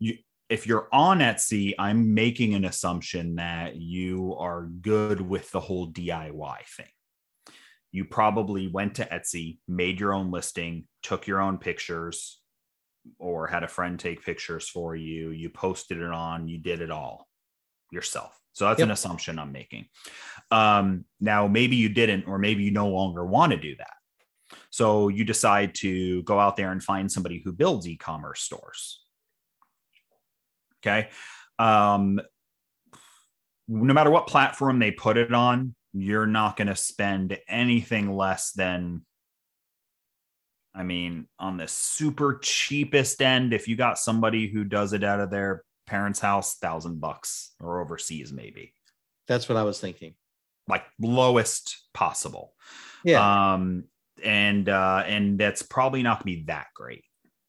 [0.00, 0.14] you
[0.48, 5.92] if you're on Etsy, I'm making an assumption that you are good with the whole
[5.92, 6.90] DIY thing.
[7.92, 12.40] You probably went to Etsy, made your own listing, took your own pictures,
[13.20, 15.30] or had a friend take pictures for you.
[15.30, 17.28] You posted it on, you did it all
[17.92, 18.36] yourself.
[18.52, 19.86] So that's an assumption I'm making.
[20.50, 23.94] Um, now, maybe you didn't, or maybe you no longer want to do that.
[24.70, 29.04] So you decide to go out there and find somebody who builds e commerce stores.
[30.82, 31.08] Okay.
[31.58, 32.20] Um,
[33.68, 38.52] no matter what platform they put it on, you're not going to spend anything less
[38.52, 39.02] than,
[40.74, 45.20] I mean, on the super cheapest end, if you got somebody who does it out
[45.20, 48.72] of their parents' house, thousand bucks or overseas, maybe
[49.28, 50.14] That's what I was thinking.
[50.68, 52.54] like lowest possible.
[53.04, 53.52] Yeah.
[53.54, 53.84] Um,
[54.22, 57.04] and uh, and that's probably not gonna be that great.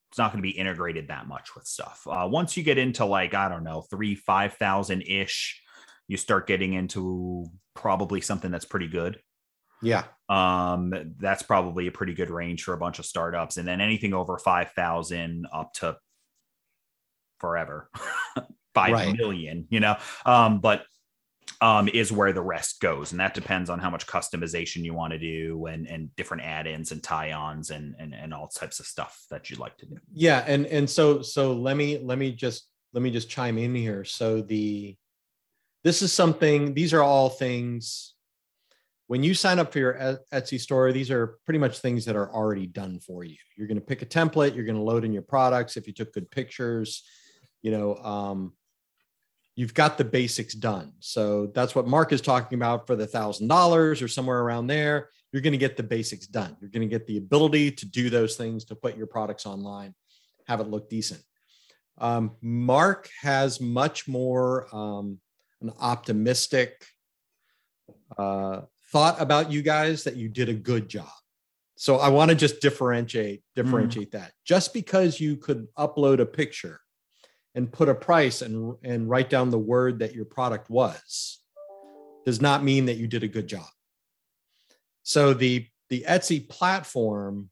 [0.09, 2.05] It's not gonna be integrated that much with stuff.
[2.09, 5.61] Uh, once you get into like, I don't know, three, five thousand ish,
[6.07, 9.19] you start getting into probably something that's pretty good.
[9.81, 10.03] yeah.
[10.29, 13.57] Um, that's probably a pretty good range for a bunch of startups.
[13.57, 15.97] And then anything over 5,000 up to
[17.41, 17.89] forever,
[18.73, 19.57] five million.
[19.57, 19.67] Right.
[19.69, 19.97] you know?
[20.25, 20.85] Um, but
[21.59, 25.13] um, is where the rest goes, and that depends on how much customization you want
[25.13, 29.25] to do, and and different add-ins and tie-ons, and and and all types of stuff
[29.29, 29.97] that you'd like to do.
[30.13, 33.75] Yeah, and and so so let me let me just let me just chime in
[33.75, 34.03] here.
[34.05, 34.95] So the
[35.83, 36.73] this is something.
[36.73, 38.13] These are all things.
[39.05, 42.33] When you sign up for your Etsy store, these are pretty much things that are
[42.33, 43.35] already done for you.
[43.57, 44.55] You're going to pick a template.
[44.55, 45.75] You're going to load in your products.
[45.75, 47.03] If you took good pictures,
[47.61, 48.53] you know, um,
[49.55, 50.93] you've got the basics done.
[50.99, 55.09] So that's what Mark is talking about for the thousand dollars or somewhere around there.
[55.31, 56.57] You're going to get the basics done.
[56.59, 59.93] You're going to get the ability to do those things to put your products online,
[60.47, 61.21] have it look decent.
[61.97, 65.19] Um, Mark has much more um,
[65.61, 66.85] an optimistic
[68.17, 71.07] uh, thought about you guys that you did a good job.
[71.75, 74.19] So I want to just differentiate differentiate mm.
[74.19, 74.33] that.
[74.45, 76.79] Just because you could upload a picture
[77.55, 81.39] and put a price and, and write down the word that your product was
[82.25, 83.67] does not mean that you did a good job.
[85.03, 87.49] So the the Etsy platform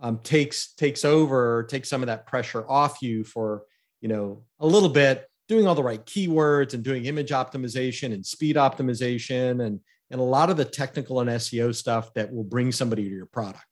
[0.00, 3.62] um, takes takes over, takes some of that pressure off you for
[4.00, 8.26] you know a little bit doing all the right keywords and doing image optimization and
[8.26, 9.80] speed optimization and
[10.10, 13.26] and a lot of the technical and SEO stuff that will bring somebody to your
[13.26, 13.64] product.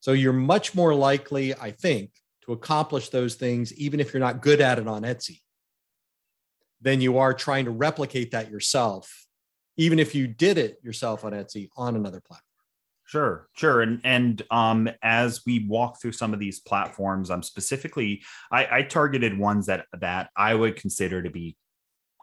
[0.00, 2.10] So you're much more likely, I think,
[2.48, 5.40] to accomplish those things, even if you're not good at it on Etsy,
[6.80, 9.26] than you are trying to replicate that yourself,
[9.76, 12.44] even if you did it yourself on Etsy on another platform.
[13.04, 18.22] Sure, sure, and and um, as we walk through some of these platforms, I'm specifically
[18.50, 21.56] I, I targeted ones that that I would consider to be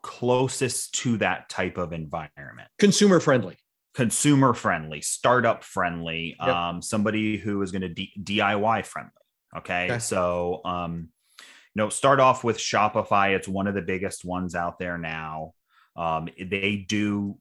[0.03, 3.57] closest to that type of environment, consumer friendly,
[3.95, 6.55] consumer friendly, startup friendly, yep.
[6.55, 9.11] um, somebody who is going to D- DIY friendly.
[9.57, 9.85] Okay?
[9.85, 9.99] okay.
[9.99, 13.35] So, um, you know, start off with Shopify.
[13.35, 15.53] It's one of the biggest ones out there now.
[15.95, 17.37] Um, they do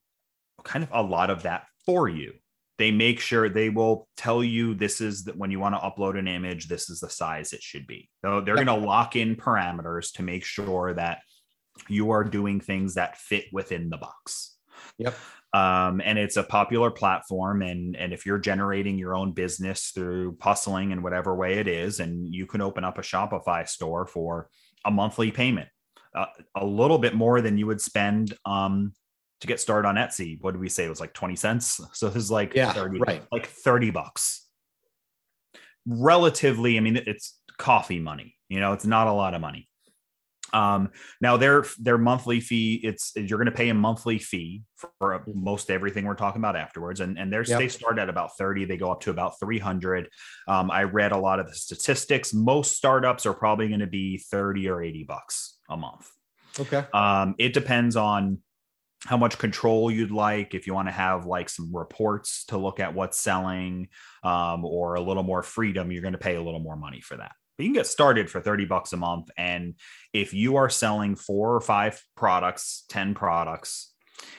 [0.64, 2.32] kind of a lot of that for you.
[2.76, 6.18] They make sure they will tell you this is that when you want to upload
[6.18, 8.08] an image, this is the size it should be.
[8.24, 8.66] So they're yep.
[8.66, 11.20] going to lock in parameters to make sure that
[11.88, 14.56] you are doing things that fit within the box.
[14.98, 15.14] Yep
[15.54, 20.36] um, and it's a popular platform and and if you're generating your own business through
[20.40, 24.50] hustling in whatever way it is and you can open up a shopify store for
[24.84, 25.68] a monthly payment
[26.14, 26.26] uh,
[26.56, 28.92] a little bit more than you would spend um,
[29.40, 30.38] to get started on etsy.
[30.40, 30.84] What did we say?
[30.84, 31.80] It was like 20 cents?
[31.92, 33.22] So this is like yeah, 30 right.
[33.30, 34.48] like 30 bucks.
[35.86, 39.68] Relatively i mean it's coffee money you know it's not a lot of money
[40.54, 40.90] um,
[41.20, 45.24] now their their monthly fee, it's you're going to pay a monthly fee for, for
[45.34, 47.46] most everything we're talking about afterwards, and and yep.
[47.46, 50.08] they start at about thirty, they go up to about three hundred.
[50.46, 52.32] Um, I read a lot of the statistics.
[52.32, 56.08] Most startups are probably going to be thirty or eighty bucks a month.
[56.58, 56.84] Okay.
[56.94, 58.38] Um, it depends on
[59.00, 62.80] how much control you'd like if you want to have like some reports to look
[62.80, 63.88] at what's selling
[64.22, 67.18] um, or a little more freedom you're going to pay a little more money for
[67.18, 69.30] that but you can get started for 30 bucks a month.
[69.36, 69.74] And
[70.12, 73.92] if you are selling four or five products, 10 products,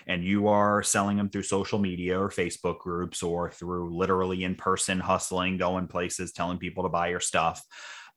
[0.07, 4.55] and you are selling them through social media or Facebook groups or through literally in
[4.55, 7.63] person hustling, going places, telling people to buy your stuff,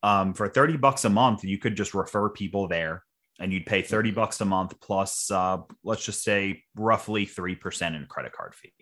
[0.02, 3.02] um, for 30 bucks a month, you could just refer people there
[3.40, 8.06] and you'd pay 30 bucks a month plus, uh, let's just say, roughly 3% in
[8.06, 8.72] credit card fee.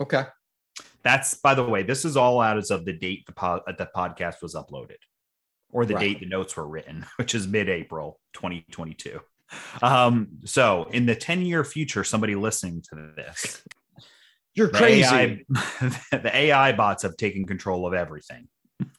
[0.00, 0.24] Okay.
[1.02, 3.88] That's, by the way, this is all out as of the date the, pod, the
[3.94, 4.96] podcast was uploaded
[5.70, 6.00] or the right.
[6.00, 9.20] date the notes were written, which is mid April 2022.
[9.80, 13.62] Um, so, in the 10 year future, somebody listening to this,
[14.54, 15.04] you're crazy.
[15.04, 15.44] AI,
[16.12, 18.48] the AI bots have taken control of everything.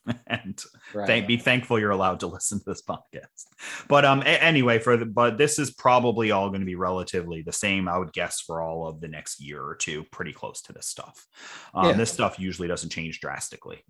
[0.28, 0.61] and
[0.93, 1.07] right.
[1.07, 3.45] thank, be thankful you're allowed to listen to this podcast.
[3.88, 7.41] But um, a- anyway, for the but this is probably all going to be relatively
[7.41, 10.61] the same, I would guess, for all of the next year or two, pretty close
[10.63, 11.26] to this stuff.
[11.74, 11.93] Um, yeah.
[11.93, 13.84] This stuff usually doesn't change drastically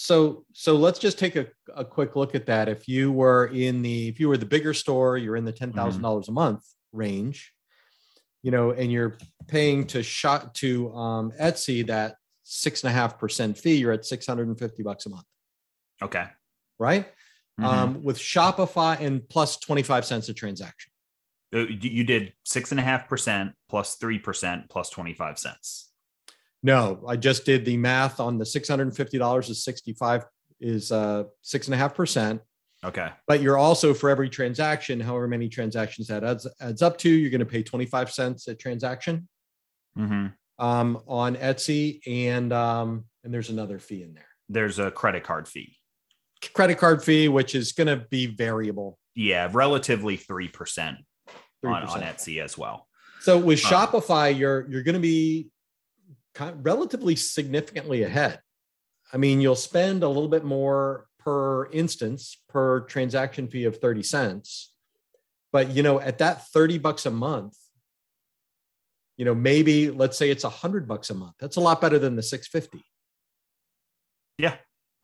[0.00, 1.46] so so let's just take a,
[1.76, 2.70] a quick look at that.
[2.70, 5.74] If you were in the if you were the bigger store you're in the $10000
[5.74, 6.30] mm-hmm.
[6.30, 7.52] a month range
[8.42, 13.18] you know and you're paying to shot to um, etsy that six and a half
[13.18, 15.26] percent fee you're at 650 bucks a month.
[16.02, 16.26] Okay.
[16.78, 17.06] Right?
[17.60, 17.64] Mm-hmm.
[17.68, 20.92] um, with shopify and plus 25 cents a transaction.
[21.54, 25.89] Uh, you did six and a half percent plus three percent plus 25 cents
[26.62, 30.24] no, I just did the math on the $650 is 65
[30.60, 32.40] is uh six and a half percent.
[32.84, 33.08] Okay.
[33.26, 37.30] But you're also for every transaction, however many transactions that adds adds up to, you're
[37.30, 39.28] going to pay 25 cents a transaction
[39.98, 40.26] mm-hmm.
[40.64, 44.28] um, on Etsy, and um, and there's another fee in there.
[44.48, 45.76] There's a credit card fee.
[46.54, 48.98] Credit card fee, which is going to be variable.
[49.14, 50.98] Yeah, relatively three percent
[51.62, 52.86] on, on Etsy as well.
[53.20, 55.48] So with um, Shopify, you're you're going to be
[56.40, 58.40] kind of relatively significantly ahead.
[59.12, 64.02] I mean, you'll spend a little bit more per instance per transaction fee of 30
[64.02, 64.72] cents.
[65.52, 67.58] But you know, at that 30 bucks a month,
[69.18, 71.34] you know, maybe let's say it's a hundred bucks a month.
[71.38, 72.82] That's a lot better than the 650.
[74.38, 74.54] Yeah.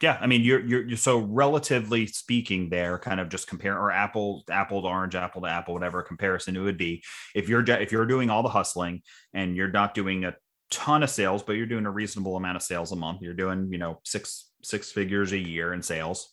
[0.01, 0.17] Yeah.
[0.19, 4.43] I mean, you're, you're, you're so relatively speaking there, kind of just compare or apple,
[4.51, 7.03] apple to orange, apple to apple, whatever comparison it would be.
[7.35, 9.03] If you're, if you're doing all the hustling
[9.35, 10.35] and you're not doing a
[10.71, 13.69] ton of sales, but you're doing a reasonable amount of sales a month, you're doing,
[13.71, 16.33] you know, six, six figures a year in sales.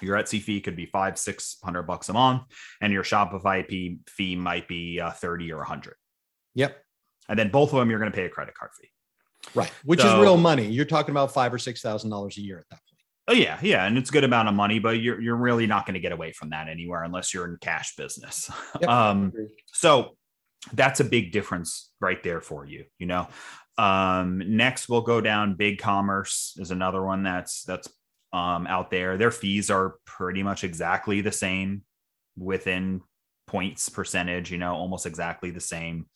[0.00, 2.42] Your Etsy fee could be five, six hundred bucks a month,
[2.80, 5.96] and your Shopify fee might be uh, thirty or a hundred.
[6.54, 6.76] Yep
[7.28, 8.88] and then both of them you're going to pay a credit card fee.
[9.54, 10.66] Right, which so, is real money.
[10.66, 13.00] You're talking about five or six thousand dollars a year at that point.
[13.28, 15.84] Oh yeah, yeah, and it's a good amount of money, but you're you're really not
[15.84, 18.50] going to get away from that anywhere unless you're in cash business.
[18.80, 19.32] Yep, um,
[19.72, 20.16] so
[20.72, 22.84] that's a big difference right there for you.
[22.98, 23.28] You know.
[23.78, 25.56] Um, next, we'll go down.
[25.56, 27.88] BigCommerce is another one that's that's
[28.32, 29.16] um, out there.
[29.16, 31.82] Their fees are pretty much exactly the same
[32.36, 33.00] within
[33.46, 34.50] points percentage.
[34.50, 36.06] You know, almost exactly the same.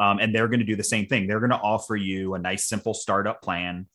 [0.00, 1.26] Um, and they're going to do the same thing.
[1.26, 3.86] They're going to offer you a nice, simple startup plan,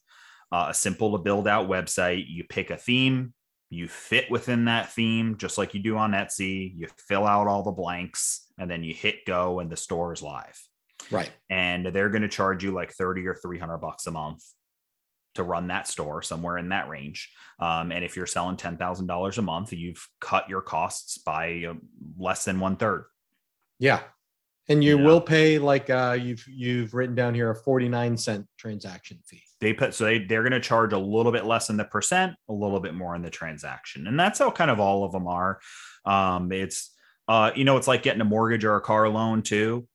[0.52, 2.26] uh, a simple to build out website.
[2.28, 3.34] You pick a theme,
[3.70, 6.72] you fit within that theme, just like you do on Etsy.
[6.74, 10.22] You fill out all the blanks, and then you hit go, and the store is
[10.22, 10.62] live.
[11.10, 11.32] Right.
[11.50, 14.44] And they're going to charge you like 30 or 300 bucks a month
[15.36, 17.32] to run that store somewhere in that range.
[17.60, 21.74] Um, and if you're selling $10,000 a month, you've cut your costs by uh,
[22.18, 23.06] less than one third.
[23.80, 24.02] Yeah.
[24.68, 29.18] And you, will pay like uh, you've you've written down here a 49 cent transaction
[29.26, 29.42] fee.
[29.60, 32.36] They put so they, they're going to charge a little bit less in the percent,
[32.50, 34.06] a little bit more in the transaction.
[34.06, 35.60] And that's how kind of all of them are.
[36.06, 36.92] Um, it's
[37.30, 39.88] uh, you know, it's like getting a mortgage or a car loan too.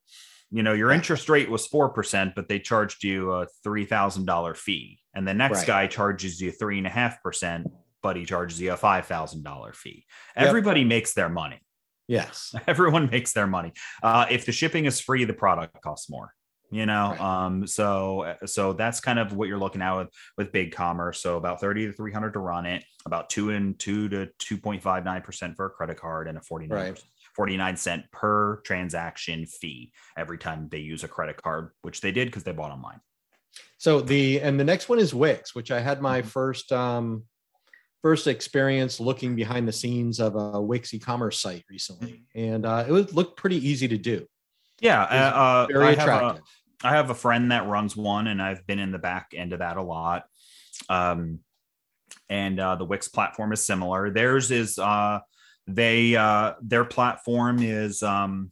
[0.51, 4.25] You know, your interest rate was four percent, but they charged you a three thousand
[4.25, 4.99] dollar fee.
[5.13, 5.67] And the next right.
[5.67, 7.67] guy charges you three and a half percent,
[8.01, 10.05] but he charges you a five thousand dollar fee.
[10.37, 10.47] Yep.
[10.47, 11.59] Everybody makes their money.
[12.07, 12.55] Yes.
[12.67, 13.73] Everyone makes their money.
[14.01, 16.31] Uh, if the shipping is free, the product costs more.
[16.71, 17.21] You know, right.
[17.21, 21.61] um, so so that's kind of what you're looking at with with BigCommerce So about
[21.61, 25.97] 30 to 300 to run it, about two and two to 2.59% for a credit
[25.97, 27.03] card and a 49 right.
[27.35, 32.27] 49 cent per transaction fee every time they use a credit card, which they did
[32.27, 32.99] because they bought online.
[33.77, 36.29] So the and the next one is Wix, which I had my mm-hmm.
[36.29, 37.23] first um
[38.01, 42.53] first experience looking behind the scenes of a Wix e-commerce site recently, mm-hmm.
[42.53, 44.25] and uh, it would look pretty easy to do.
[44.79, 46.21] Yeah, uh, very I attractive.
[46.21, 46.37] Have
[46.83, 49.53] a, I have a friend that runs one, and I've been in the back end
[49.53, 50.25] of that a lot.
[50.89, 51.39] Um,
[52.29, 54.09] and uh, the Wix platform is similar.
[54.09, 55.19] Theirs is uh,
[55.67, 58.51] they uh, their platform is um,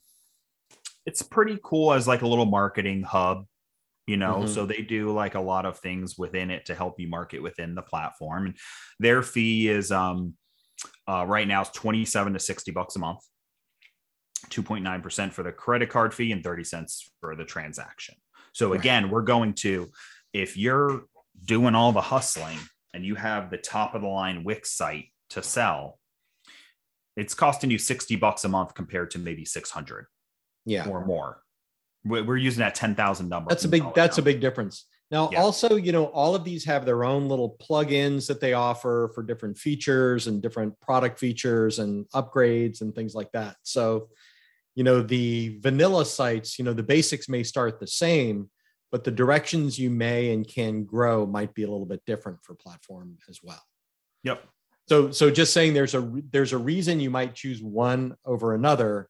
[1.06, 3.46] it's pretty cool as like a little marketing hub
[4.08, 4.38] you know?
[4.40, 4.54] Mm-hmm.
[4.54, 7.76] so they do like a lot of things within it to help you market within
[7.76, 8.48] the platform.
[8.48, 8.58] And
[9.00, 10.34] their fee is um
[11.08, 13.20] uh, right now it's 27 to 60 bucks a month.
[14.50, 18.16] 2.9% for the credit card fee and 30 cents for the transaction.
[18.54, 19.90] So again we're going to
[20.34, 21.04] if you're
[21.46, 22.60] doing all the hustling
[22.94, 26.00] and you have the top of the line wix site to sell
[27.16, 30.06] it's costing you 60 bucks a month compared to maybe 600
[30.66, 31.44] yeah or more
[32.06, 33.50] we're using that 10,000 number.
[33.50, 34.86] That's a big, that's a big difference.
[35.12, 35.42] Now, yeah.
[35.42, 39.22] also, you know, all of these have their own little plugins that they offer for
[39.24, 43.58] different features and different product features and upgrades and things like that.
[43.64, 44.10] So,
[44.76, 48.50] you know, the vanilla sites, you know, the basics may start the same,
[48.92, 52.56] but the directions you may and can grow might be a little bit different for
[52.56, 53.62] platform as well.
[54.24, 54.44] Yep.
[54.88, 59.10] So, so just saying there's a there's a reason you might choose one over another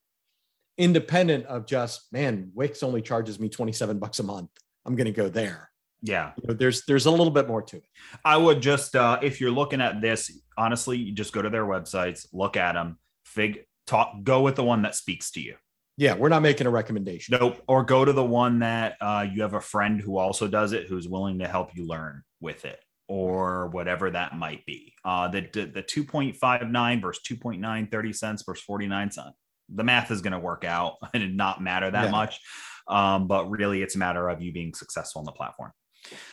[0.77, 4.49] independent of just man wix only charges me 27 bucks a month.
[4.85, 5.69] I'm going to go there.
[6.01, 6.31] Yeah.
[6.41, 7.85] You know, there's there's a little bit more to it.
[8.25, 11.65] I would just uh if you're looking at this honestly you just go to their
[11.65, 15.55] websites look at them fig talk go with the one that speaks to you.
[15.97, 17.37] Yeah we're not making a recommendation.
[17.39, 17.63] Nope.
[17.67, 20.87] Or go to the one that uh, you have a friend who also does it
[20.87, 25.41] who's willing to help you learn with it or whatever that might be uh the
[25.53, 29.35] the, the 2.59 versus 2.9 30 cents versus 49 cents
[29.69, 32.11] the math is going to work out and not matter that yeah.
[32.11, 32.39] much.
[32.87, 35.71] Um, but really, it's a matter of you being successful on the platform.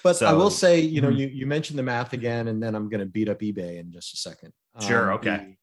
[0.03, 1.19] But so, I will say, you know, mm-hmm.
[1.19, 3.93] you, you mentioned the math again, and then I'm going to beat up eBay in
[3.93, 4.53] just a second.
[4.81, 5.13] Sure.
[5.13, 5.57] Um, okay.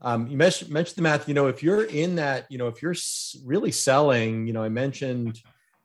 [0.00, 1.28] The, um, you mentioned, mentioned the math.
[1.28, 2.96] You know, if you're in that, you know, if you're
[3.44, 5.40] really selling, you know, I mentioned,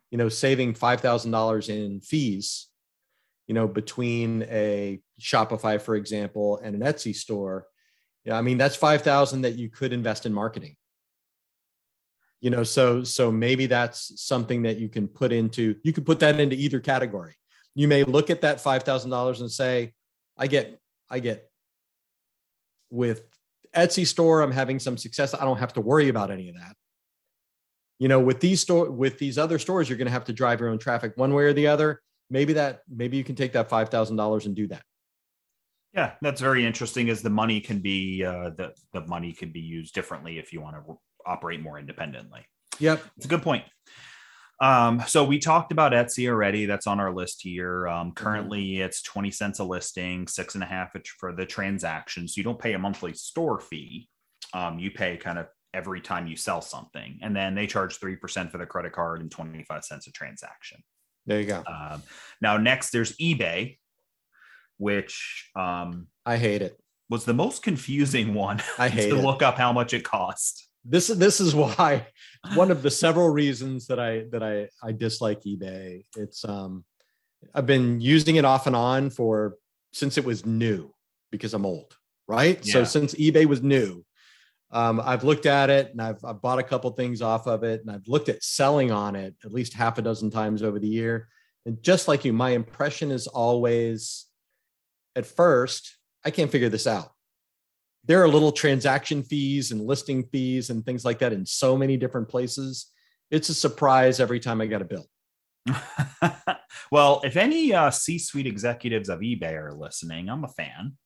[0.09, 2.69] you know, saving five thousand dollars in fees,
[3.47, 7.67] you know, between a Shopify, for example, and an Etsy store.
[8.25, 10.75] Yeah, I mean that's five thousand that you could invest in marketing
[12.39, 16.19] You know, so so maybe that's something that you can put into you could put
[16.19, 17.35] that into either category.
[17.75, 19.93] You may look at that five thousand dollars and say,
[20.37, 20.79] I get
[21.09, 21.49] I get
[22.89, 23.23] with
[23.75, 25.33] Etsy store, I'm having some success.
[25.33, 26.75] I don't have to worry about any of that.
[27.99, 30.59] You know, with these store with these other stores, you're going to have to drive
[30.59, 32.01] your own traffic one way or the other.
[32.29, 34.83] Maybe that maybe you can take that five thousand dollars and do that.
[35.93, 37.09] Yeah, that's very interesting.
[37.09, 40.61] As the money can be uh, the the money can be used differently if you
[40.61, 42.45] want to operate more independently.
[42.79, 43.63] Yep, it's a good point.
[44.59, 46.65] Um, so we talked about Etsy already.
[46.65, 47.87] That's on our list here.
[47.87, 48.13] Um, mm-hmm.
[48.13, 52.27] currently, it's twenty cents a listing, six and a half for the transaction.
[52.27, 54.07] So you don't pay a monthly store fee.
[54.53, 58.15] Um, you pay kind of every time you sell something, and then they charge three
[58.15, 60.83] percent for the credit card and twenty five cents a transaction.
[61.25, 61.63] There you go.
[61.65, 62.03] Um,
[62.41, 63.77] now, next there's eBay,
[64.77, 66.79] which um, I hate it.
[67.09, 68.61] Was the most confusing one.
[68.77, 69.23] I hate to it.
[69.23, 70.69] look up how much it cost.
[70.85, 72.07] This this is why
[72.55, 76.03] one of the several reasons that I that I I dislike eBay.
[76.17, 76.83] It's um
[77.53, 79.55] I've been using it off and on for
[79.93, 80.93] since it was new
[81.31, 81.95] because I'm old,
[82.27, 82.59] right?
[82.65, 82.73] Yeah.
[82.73, 84.03] So since eBay was new,
[84.73, 87.81] um, I've looked at it and I've, I've bought a couple things off of it
[87.81, 90.87] and I've looked at selling on it at least half a dozen times over the
[90.87, 91.29] year.
[91.67, 94.25] And just like you, my impression is always
[95.15, 97.11] at first, I can't figure this out.
[98.05, 101.95] There are little transaction fees and listing fees and things like that in so many
[101.95, 102.87] different places.
[103.29, 105.05] It's a surprise every time I get a bill.
[106.91, 110.97] well, if any uh, C suite executives of eBay are listening, I'm a fan.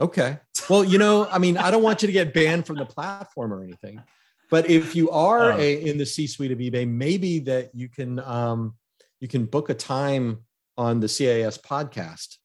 [0.00, 0.38] Okay.
[0.70, 3.52] Well, you know, I mean, I don't want you to get banned from the platform
[3.52, 4.02] or anything,
[4.50, 7.88] but if you are uh, a, in the C suite of eBay, maybe that you
[7.88, 8.74] can um,
[9.20, 10.44] you can book a time
[10.78, 12.38] on the CAS podcast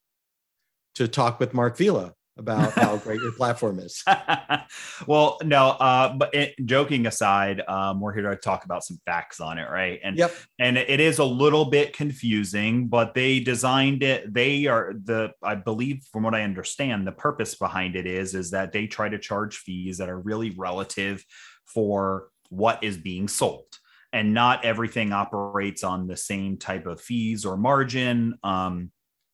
[0.95, 4.03] to talk with Marc Vila about how great your platform is.
[5.07, 9.39] well, no, uh, but it, joking aside, um, we're here to talk about some facts
[9.39, 9.99] on it, right?
[10.03, 10.33] And yep.
[10.59, 14.33] and it is a little bit confusing, but they designed it.
[14.33, 18.51] They are the, I believe, from what I understand, the purpose behind it is is
[18.51, 21.23] that they try to charge fees that are really relative
[21.65, 23.65] for what is being sold.
[24.13, 28.35] And not everything operates on the same type of fees or margin.
[28.41, 28.91] Um,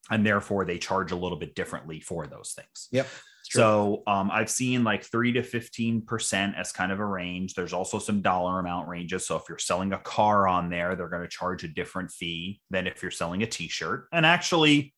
[0.09, 2.87] and therefore they charge a little bit differently for those things.
[2.91, 3.07] Yep.
[3.53, 7.53] So um, I've seen like three to fifteen percent as kind of a range.
[7.53, 9.27] There's also some dollar amount ranges.
[9.27, 12.61] So if you're selling a car on there, they're going to charge a different fee
[12.71, 14.07] than if you're selling a T-shirt.
[14.11, 14.93] And actually,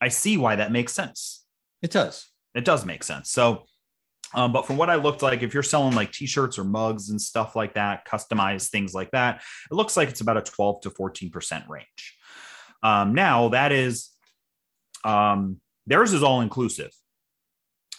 [0.00, 1.44] I see why that makes sense.
[1.82, 2.28] It does.
[2.54, 3.30] It does make sense.
[3.30, 3.64] So,
[4.34, 7.20] um, but from what I looked like, if you're selling like T-shirts or mugs and
[7.20, 10.90] stuff like that, customized things like that, it looks like it's about a 12 to
[10.90, 12.16] 14 percent range.
[12.82, 14.10] Um, now that is
[15.04, 16.90] um, theirs is all inclusive.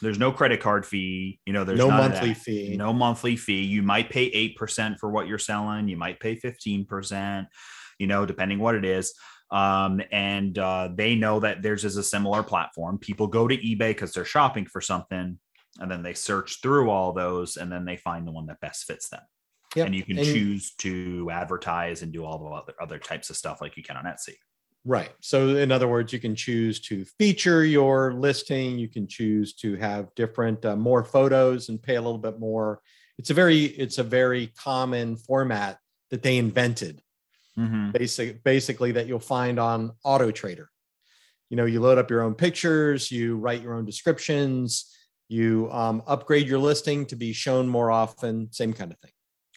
[0.02, 1.40] There's no credit card fee.
[1.46, 2.76] You know, there's no monthly fee.
[2.76, 3.64] No monthly fee.
[3.64, 5.88] You might pay 8% for what you're selling.
[5.88, 7.46] You might pay 15%,
[8.00, 9.14] you know, depending what it is.
[9.52, 12.98] Um, and uh, they know that theirs is a similar platform.
[12.98, 15.38] People go to eBay because they're shopping for something,
[15.80, 18.86] and then they search through all those, and then they find the one that best
[18.86, 19.22] fits them.
[19.76, 19.88] Yep.
[19.88, 23.38] And you can and choose to advertise and do all the other, other types of
[23.38, 24.36] stuff like you can on Etsy.
[24.84, 25.12] Right.
[25.20, 28.80] So, in other words, you can choose to feature your listing.
[28.80, 32.82] You can choose to have different, uh, more photos and pay a little bit more.
[33.20, 35.78] It's a very, it's a very common format
[36.10, 37.00] that they invented.
[37.60, 37.92] Mm-hmm.
[37.92, 40.70] Basic, basically, that you'll find on Auto Trader.
[41.52, 46.02] You know, you load up your own pictures, you write your own descriptions, you um,
[46.08, 48.52] upgrade your listing to be shown more often.
[48.52, 49.12] Same kind of thing.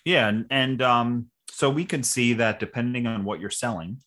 [0.04, 4.00] Yeah, and, and um, so we can see that depending on what you're selling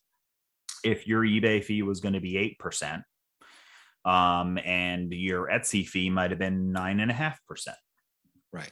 [0.87, 3.03] if your eBay fee was going to be 8%,
[4.05, 7.77] um, and your Etsy fee might have been nine and a half percent.
[8.53, 8.71] Right.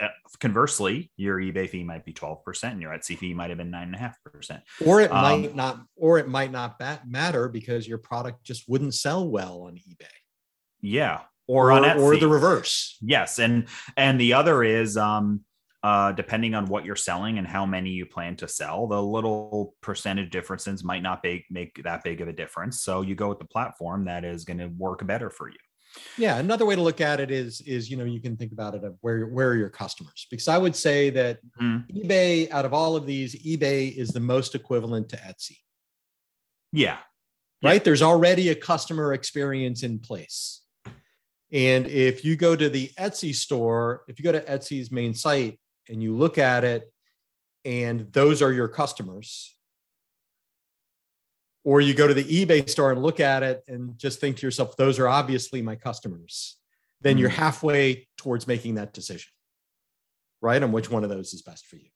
[0.00, 0.08] Uh,
[0.40, 3.88] conversely, your eBay fee might be 12% and your Etsy fee might have been nine
[3.88, 4.62] and a half percent.
[4.86, 8.94] Or it um, might not, or it might not matter because your product just wouldn't
[8.94, 10.06] sell well on eBay.
[10.80, 11.22] Yeah.
[11.48, 12.00] Or, or on Etsy.
[12.00, 12.96] Or the reverse.
[13.00, 13.40] Yes.
[13.40, 13.66] And,
[13.96, 15.44] and the other is, um,
[15.82, 19.74] uh, depending on what you're selling and how many you plan to sell, the little
[19.80, 22.82] percentage differences might not be, make that big of a difference.
[22.82, 25.58] So you go with the platform that is going to work better for you.
[26.16, 28.74] Yeah, another way to look at it is is you know you can think about
[28.74, 31.98] it of where where are your customers because I would say that mm-hmm.
[31.98, 35.58] eBay out of all of these eBay is the most equivalent to Etsy.
[36.72, 36.96] Yeah.
[37.62, 37.74] Right?
[37.74, 37.84] Yeah.
[37.84, 40.62] There's already a customer experience in place.
[41.52, 45.60] And if you go to the Etsy store, if you go to Etsy's main site,
[45.88, 46.92] and you look at it
[47.64, 49.56] and those are your customers
[51.64, 54.46] or you go to the ebay store and look at it and just think to
[54.46, 56.56] yourself those are obviously my customers
[57.00, 57.20] then mm-hmm.
[57.20, 59.30] you're halfway towards making that decision
[60.40, 61.88] right on which one of those is best for you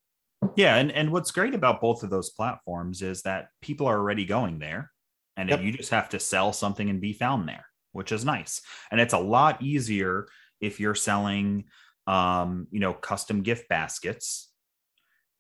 [0.57, 4.25] Yeah, and and what's great about both of those platforms is that people are already
[4.25, 4.91] going there,
[5.37, 5.63] and Yep.
[5.63, 8.61] you just have to sell something and be found there, which is nice.
[8.91, 10.29] And it's a lot easier
[10.61, 11.65] if you're selling,
[12.07, 14.51] um, you know, custom gift baskets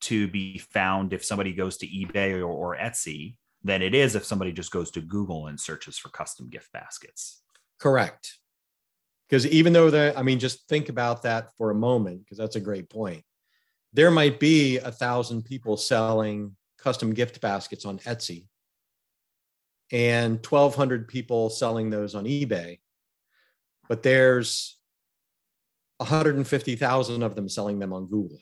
[0.02, 4.24] to be found if somebody goes to eBay or, or Etsy than it is if
[4.24, 7.42] somebody just goes to Google and searches for custom gift baskets.
[7.78, 8.38] Correct.
[9.28, 12.56] Because even though the, I mean, just think about that for a moment, because that's
[12.56, 13.24] a great point.
[13.92, 18.46] There might be a thousand people selling custom gift baskets on Etsy
[19.90, 22.78] and 1,200 people selling those on eBay,
[23.88, 24.75] but there's
[25.98, 28.38] 150,000 of them selling them on Google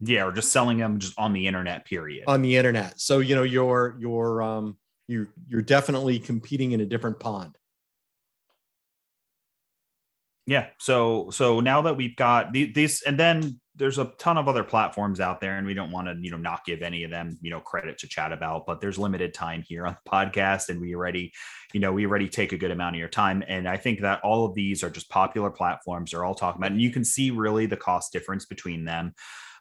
[0.00, 2.24] Yeah, or just selling them just on the internet, period.
[2.26, 3.00] on the internet.
[3.00, 7.56] So you know you're you're um you you're definitely competing in a different pond.
[10.46, 10.66] Yeah.
[10.78, 14.64] So so now that we've got the- these, and then there's a ton of other
[14.64, 17.38] platforms out there, and we don't want to you know not give any of them
[17.40, 20.80] you know credit to chat about, but there's limited time here on the podcast, and
[20.80, 21.32] we already
[21.72, 24.20] you know we already take a good amount of your time, and I think that
[24.22, 26.10] all of these are just popular platforms.
[26.10, 29.14] They're all talking about, and you can see really the cost difference between them.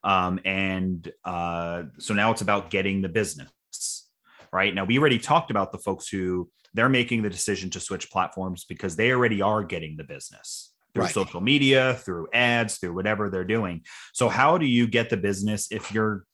[0.04, 4.10] Um, and uh, so now it's about getting the business
[4.52, 4.86] right now.
[4.86, 8.96] We already talked about the folks who they're making the decision to switch platforms because
[8.96, 11.14] they already are getting the business through Right.
[11.14, 13.84] social media, through ads, through whatever they're doing.
[14.14, 16.26] So how do you get the business if you're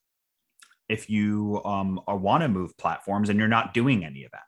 [0.90, 4.44] if you um want to move platforms and you're not doing any of that?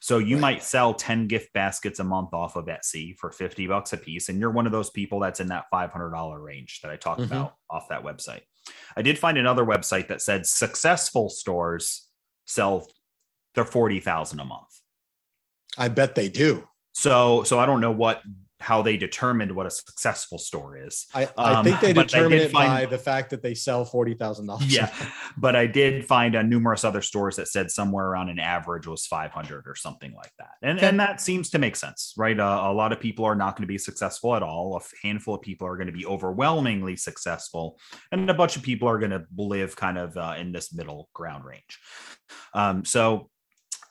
[0.00, 0.40] So you Right.
[0.40, 4.28] might sell 10 gift baskets a month off of Etsy for 50 bucks a piece
[4.28, 7.26] and you're one of those people that's in that $500 range that I talked Mhm.
[7.26, 8.42] about off that website.
[8.96, 12.08] I did find another website that said successful stores
[12.44, 12.88] sell
[13.54, 14.80] they're 40,000 a month.
[15.78, 16.68] I bet they do.
[16.92, 18.22] So so I don't know what
[18.60, 21.06] how they determined what a successful store is.
[21.12, 23.54] I, I Um, think they but I determine it find- by the fact that they
[23.54, 24.72] sell forty thousand dollars.
[24.74, 24.90] Yeah,
[25.36, 29.06] but I did find uh, numerous other stores that said somewhere around an average was
[29.06, 30.50] 500 or something like that.
[30.62, 30.88] And, Okay.
[30.88, 32.38] and that seems to make sense, right?
[32.38, 34.76] Uh, a lot of people are not going to be successful at all.
[34.76, 37.78] A handful of people are going to be overwhelmingly successful,
[38.12, 41.08] and a bunch of people are going to live kind of uh, in this middle
[41.12, 41.78] ground range.
[42.54, 43.30] Um, so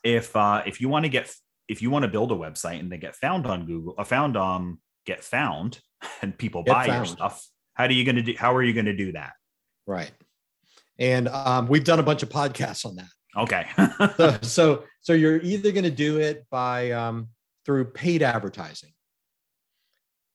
[0.03, 1.33] if uh, if you want to get
[1.67, 4.37] if you want to build a website and then get found on Google, uh, found
[4.37, 5.79] um get found,
[6.21, 8.33] and people Get buy your stuff, how do you going to do?
[8.37, 9.33] How are you going to do that?
[9.85, 10.11] Right.
[10.99, 13.07] And um, we've done a bunch of podcasts on that.
[13.35, 13.65] Okay.
[14.17, 17.29] So, so, so you're either going to do it by um,
[17.65, 18.91] through paid advertising,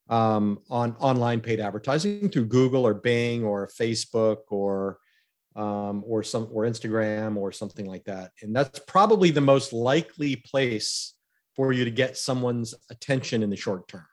[0.09, 4.99] um, on online paid advertising through Google or Bing or Facebook or
[5.55, 8.33] um, or some or Instagram or something like that.
[8.43, 11.15] And that's probably the most likely place
[11.59, 14.07] for you to get someone's attention in the short term.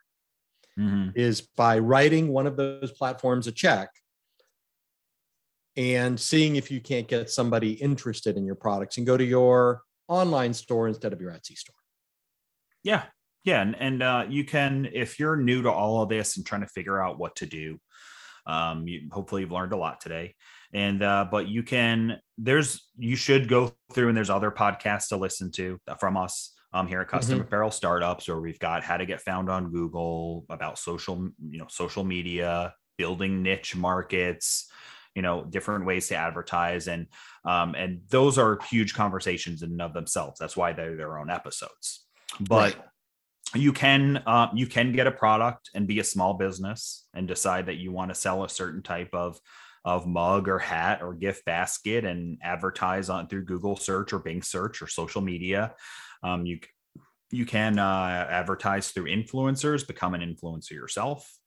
[0.77, 1.15] Mhm.
[1.15, 3.89] is by writing one of those platforms a check
[5.77, 9.83] and seeing if you can't get somebody interested in your products and go to your
[10.09, 11.77] online store instead of your Etsy store.
[12.83, 13.05] Yeah.
[13.45, 13.61] Yeah.
[13.61, 16.67] And, and uh, you can, if you're new to all of this and trying to
[16.67, 17.79] figure out what to do,
[18.45, 20.35] um, you, hopefully you've learned a lot today.
[20.73, 25.15] And, uh, but you can, there's, you should go through and there's other podcasts to
[25.15, 29.05] listen to from us um, here at Custom Apparel Startups, where we've got how to
[29.05, 34.69] get found on Google about social, you know, social media, building niche markets,
[35.15, 36.89] you know, different ways to advertise.
[36.89, 37.07] And,
[37.45, 40.37] um, and those are huge conversations in and of themselves.
[40.37, 42.05] That's why they're their own episodes.
[42.41, 42.83] But Right.
[43.53, 47.67] you can uh, you can get a product and be a small business and decide
[47.67, 49.39] that you want to sell a certain type of
[49.85, 54.41] of mug or hat or gift basket and advertise on through Google search or Bing
[54.41, 55.75] search or social media.
[56.25, 56.59] Um, you
[57.31, 61.37] you can uh, advertise through influencers, become an influencer yourself.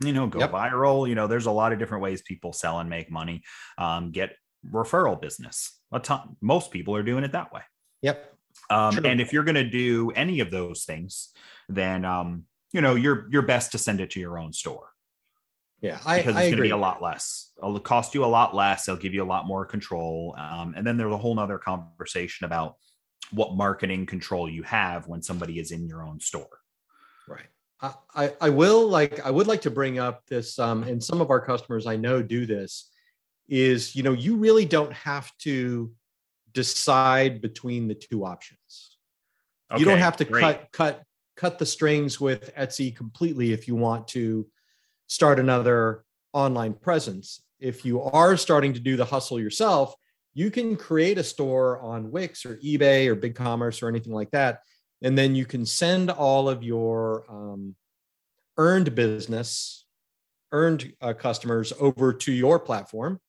[0.00, 0.52] You know, go Yep.
[0.52, 1.08] viral.
[1.08, 3.42] You know, there's a lot of different ways people sell and make money.
[3.76, 4.36] Um, get
[4.70, 5.78] referral business.
[5.92, 6.36] A ton.
[6.40, 7.62] Most people are doing it that way.
[8.02, 8.32] Yep.
[8.70, 11.30] Um, and if you're going to do any of those things,
[11.68, 14.90] then um, you know you're you're best to send it to your own store
[15.80, 15.98] Yeah.
[16.06, 17.50] I, because it's going to be a lot less.
[17.58, 18.86] It'll cost you a lot less.
[18.86, 20.34] They'll give you a lot more control.
[20.38, 22.76] Um, and then there's a whole nother conversation about
[23.30, 26.60] what marketing control you have when somebody is in your own store.
[27.28, 27.46] Right.
[28.14, 31.30] I, I, will like I would like to bring up this um, and some of
[31.30, 32.90] our customers I know do this
[33.46, 35.92] is you know you really don't have to
[36.52, 38.96] decide between the two options.
[39.76, 40.40] you don't have to great.
[40.40, 41.02] cut cut
[41.36, 44.46] cut the strings with Etsy completely if you want to
[45.08, 47.42] start another online presence.
[47.60, 49.94] If you are starting to do the hustle yourself,
[50.34, 54.60] you can create a store on Wix or eBay or BigCommerce or anything like that,
[55.02, 57.76] and then you can send all of your um,
[58.58, 59.86] earned business,
[60.52, 63.20] earned uh, customers over to your platform,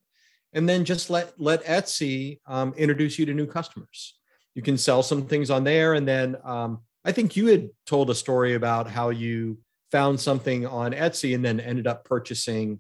[0.54, 4.18] and then just let let Etsy um, introduce you to new customers.
[4.56, 8.10] You can sell some things on there, and then um, I think you had told
[8.10, 9.60] a story about how you
[9.92, 12.80] found something on Etsy and then ended up purchasing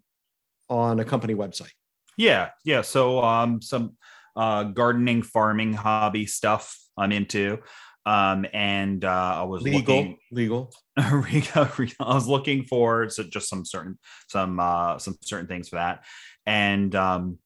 [0.67, 1.71] on a company website.
[2.17, 2.81] Yeah, yeah.
[2.81, 3.97] So um, some
[4.35, 7.59] uh, gardening, farming hobby stuff I'm into.
[8.05, 10.73] Um, and uh, I was legal, looking, legal.
[10.97, 16.05] I was looking for so just some certain some uh, some certain things for that,
[16.45, 17.39] and um,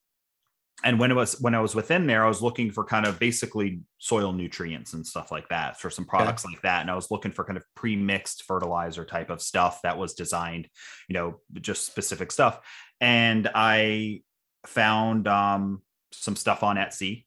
[0.82, 3.18] and when it was when I was within there, I was looking for kind of
[3.18, 6.82] basically soil nutrients and stuff like that for some products like that.
[6.82, 10.68] And I was looking for kind of pre-mixed fertilizer type of stuff that was designed,
[11.08, 12.60] you know, just specific stuff.
[13.00, 14.22] And I
[14.66, 15.82] found um,
[16.12, 17.24] some stuff on Etsy,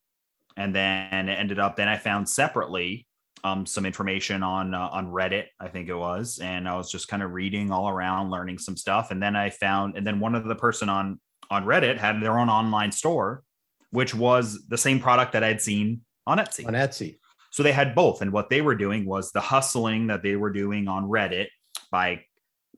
[0.58, 1.76] and then it ended up.
[1.76, 3.08] Then I found separately
[3.44, 7.08] um, some information on uh, on Reddit, I think it was, and I was just
[7.08, 9.12] kind of reading all around, learning some stuff.
[9.12, 11.20] And then I found, and then one of the person on
[11.50, 13.44] on Reddit had their own online store,
[13.92, 16.66] which was the same product that I'd seen on Etsy.
[16.66, 17.18] On Etsy.
[17.52, 18.22] So they had both.
[18.22, 21.48] And what they were doing was the hustling that they were doing on Reddit
[21.92, 22.24] by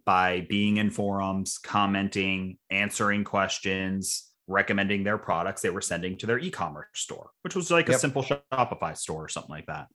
[0.05, 6.39] by being in forums, commenting, answering questions, recommending their products they were sending to their
[6.39, 7.97] e-commerce store, which was like yep.
[7.97, 9.87] a simple Shopify store or something like that.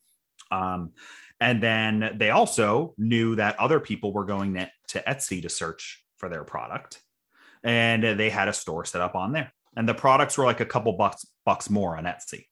[0.50, 0.92] Um,
[1.40, 4.54] and then they also knew that other people were going
[4.88, 7.00] to Etsy to search for their product
[7.62, 9.52] and they had a store set up on there.
[9.76, 12.46] And the products were like a couple bucks bucks more on etsy.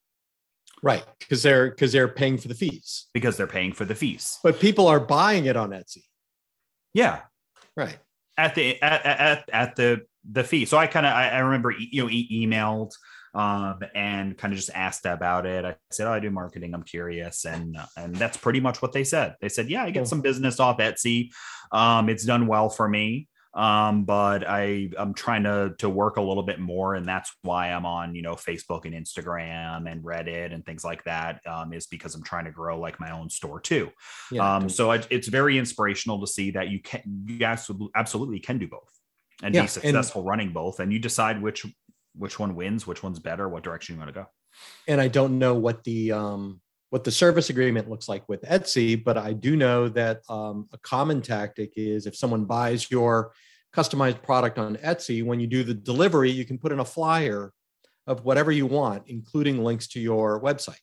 [0.82, 3.07] Right because they're because they're paying for the fees.
[3.12, 4.38] Because they're paying for the fees.
[4.42, 6.05] But people are buying it on etsy.
[6.94, 7.20] Yeah.
[7.76, 7.99] Right.
[8.36, 11.71] At the at at, at the the fee so i kind of I, I, remember
[11.71, 12.93] you know e- emailed
[13.35, 15.62] um, and kind of just asked about it.
[15.64, 16.73] I said, "Oh, I do marketing.
[16.75, 19.37] I'm curious," and and that's pretty much what they said.
[19.43, 21.29] They said, "Yeah, I get some business off Etsy.
[21.71, 26.23] Um, it's done well for me um, but I I'm trying to to work a
[26.23, 30.53] little bit more, and that's why I'm on you know Facebook and Instagram and Reddit
[30.53, 31.41] and things like that.
[31.47, 33.91] Um, is because I'm trying to grow like my own store too.
[34.31, 37.45] Yeah, um, so I, it's very inspirational to see that you can you
[37.95, 38.97] absolutely can do both
[39.43, 41.66] and yeah, be successful and, running both, and you decide which
[42.14, 44.26] which one wins, which one's better, what direction you want to go.
[44.89, 46.61] And I don't know what the um
[46.91, 50.78] what the service agreement looks like with Etsy, but I do know that um, a
[50.78, 53.32] common tactic is if someone buys your
[53.76, 57.53] customized product on Etsy, when you do the delivery, you can put in a flyer
[58.07, 60.80] of whatever you want, including links to your website.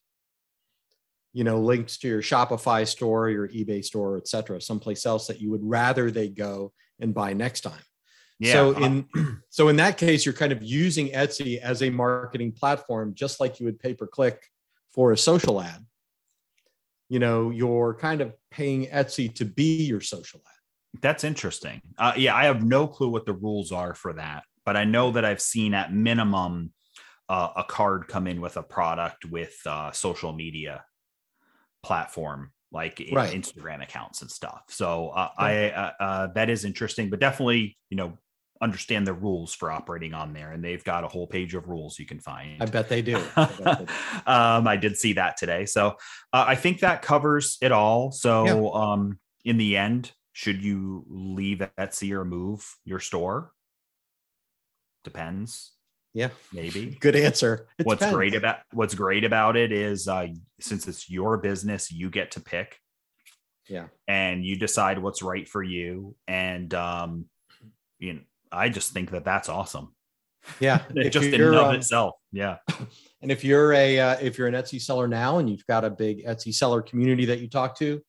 [1.33, 5.41] You know, links to your Shopify store, your eBay store, et cetera, someplace else that
[5.41, 7.81] you would rather they go and buy next time.
[8.39, 8.53] Yeah.
[8.53, 9.07] So in
[9.49, 13.59] so in that case, you're kind of using Etsy as a marketing platform, just like
[13.59, 14.45] you would pay per click
[14.91, 15.85] for a social ad.
[17.09, 21.01] You know, you're kind of paying Etsy to be your social ad.
[21.01, 21.81] That's interesting.
[21.97, 25.11] Uh, yeah, I have no clue what the rules are for that, but I know
[25.11, 26.71] that I've seen at minimum
[27.29, 30.83] uh, a card come in with a product with uh, social media
[31.83, 33.33] platform like right.
[33.33, 34.63] Instagram accounts and stuff.
[34.69, 38.17] So uh, I uh, uh, that is interesting, but definitely you know
[38.61, 41.99] understand the rules for operating on there, and they've got a whole page of rules
[41.99, 42.61] you can find.
[42.61, 43.21] I bet they do.
[43.35, 43.91] I, bet they do.
[44.27, 45.97] um, I did see that today, so
[46.31, 48.11] I think that covers it all.
[48.11, 48.69] So yeah.
[48.73, 53.51] um, in the end, should you leave Etsy or move your store?
[55.03, 55.71] Depends.
[56.13, 56.97] Yeah, maybe.
[56.99, 57.67] Good answer.
[57.77, 58.15] It what's depends.
[58.15, 60.27] great about what's great about it is uh,
[60.61, 62.79] since it's your business, you get to pick.
[63.67, 66.15] Yeah, and you decide what's right for you.
[66.27, 67.25] And um,
[67.99, 68.21] you know,
[68.51, 69.93] I just think that that's awesome.
[70.59, 72.15] Yeah, just in and of um, itself.
[72.31, 72.57] Yeah.
[73.21, 75.89] And if you're a uh, if you're an Etsy seller now and you've got a
[75.89, 77.99] big Etsy seller community that you talk to,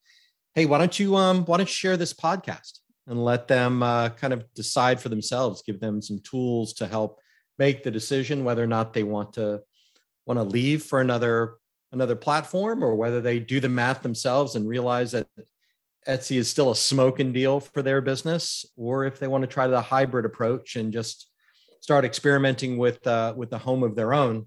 [0.55, 4.11] hey, why don't you um why don't you share this podcast and let them uh,
[4.11, 7.19] kind of decide for themselves, give them some tools to help
[7.59, 9.63] make the decision whether or not they want to
[10.27, 11.55] want to leave for another
[11.93, 15.27] another platform or whether they do the math themselves and realize that
[16.07, 19.67] Etsy is still a smoking deal for their business, or if they want to try
[19.67, 21.29] the hybrid approach and just
[21.81, 24.47] start experimenting with uh, with the home of their own,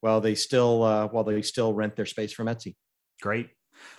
[0.00, 2.74] while they still uh, while they still rent their space from Etsy.
[3.22, 3.48] Great.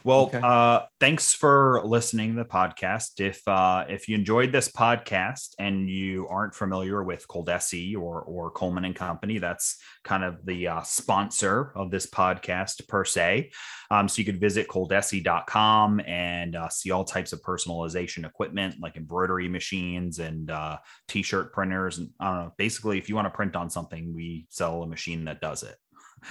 [0.04, 0.40] Well, okay.
[0.42, 3.20] uh, thanks for listening to the podcast.
[3.20, 8.52] If uh, if you enjoyed this podcast and you aren't familiar with ColDesi or or
[8.52, 13.52] Coleman and Company, that's kind of the uh, sponsor of this podcast per se.
[13.90, 18.98] Um, so you could visit coldesi.com and uh, see all types of personalization equipment like
[18.98, 21.98] embroidery machines and uh, t-shirt printers.
[21.98, 24.88] And I don't know, basically, if you want to print on something, we sell a
[24.88, 25.76] machine that does it.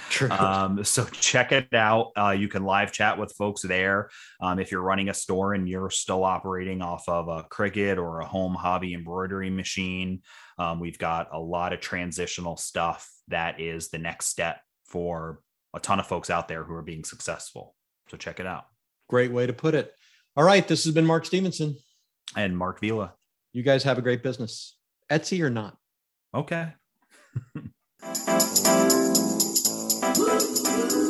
[0.09, 0.29] True.
[0.29, 2.11] Um, so check it out.
[2.17, 4.09] Uh, you can live chat with folks there.
[4.41, 8.19] Um, if you're running a store and you're still operating off of a Cricut or
[8.19, 10.21] a home hobby embroidery machine,
[10.57, 15.41] um, we've got a lot of transitional stuff that is the next step for
[15.73, 17.75] a ton of folks out there who are being successful.
[18.09, 18.65] So check it out.
[19.09, 19.93] Great way to put it.
[20.35, 20.67] All right.
[20.67, 21.77] This has been Mark Stephenson.
[22.35, 23.13] And Marc Vila.
[23.53, 24.77] You guys have a great business.
[25.09, 25.77] Etsy or not?
[26.33, 26.73] Okay.
[30.17, 31.06] Música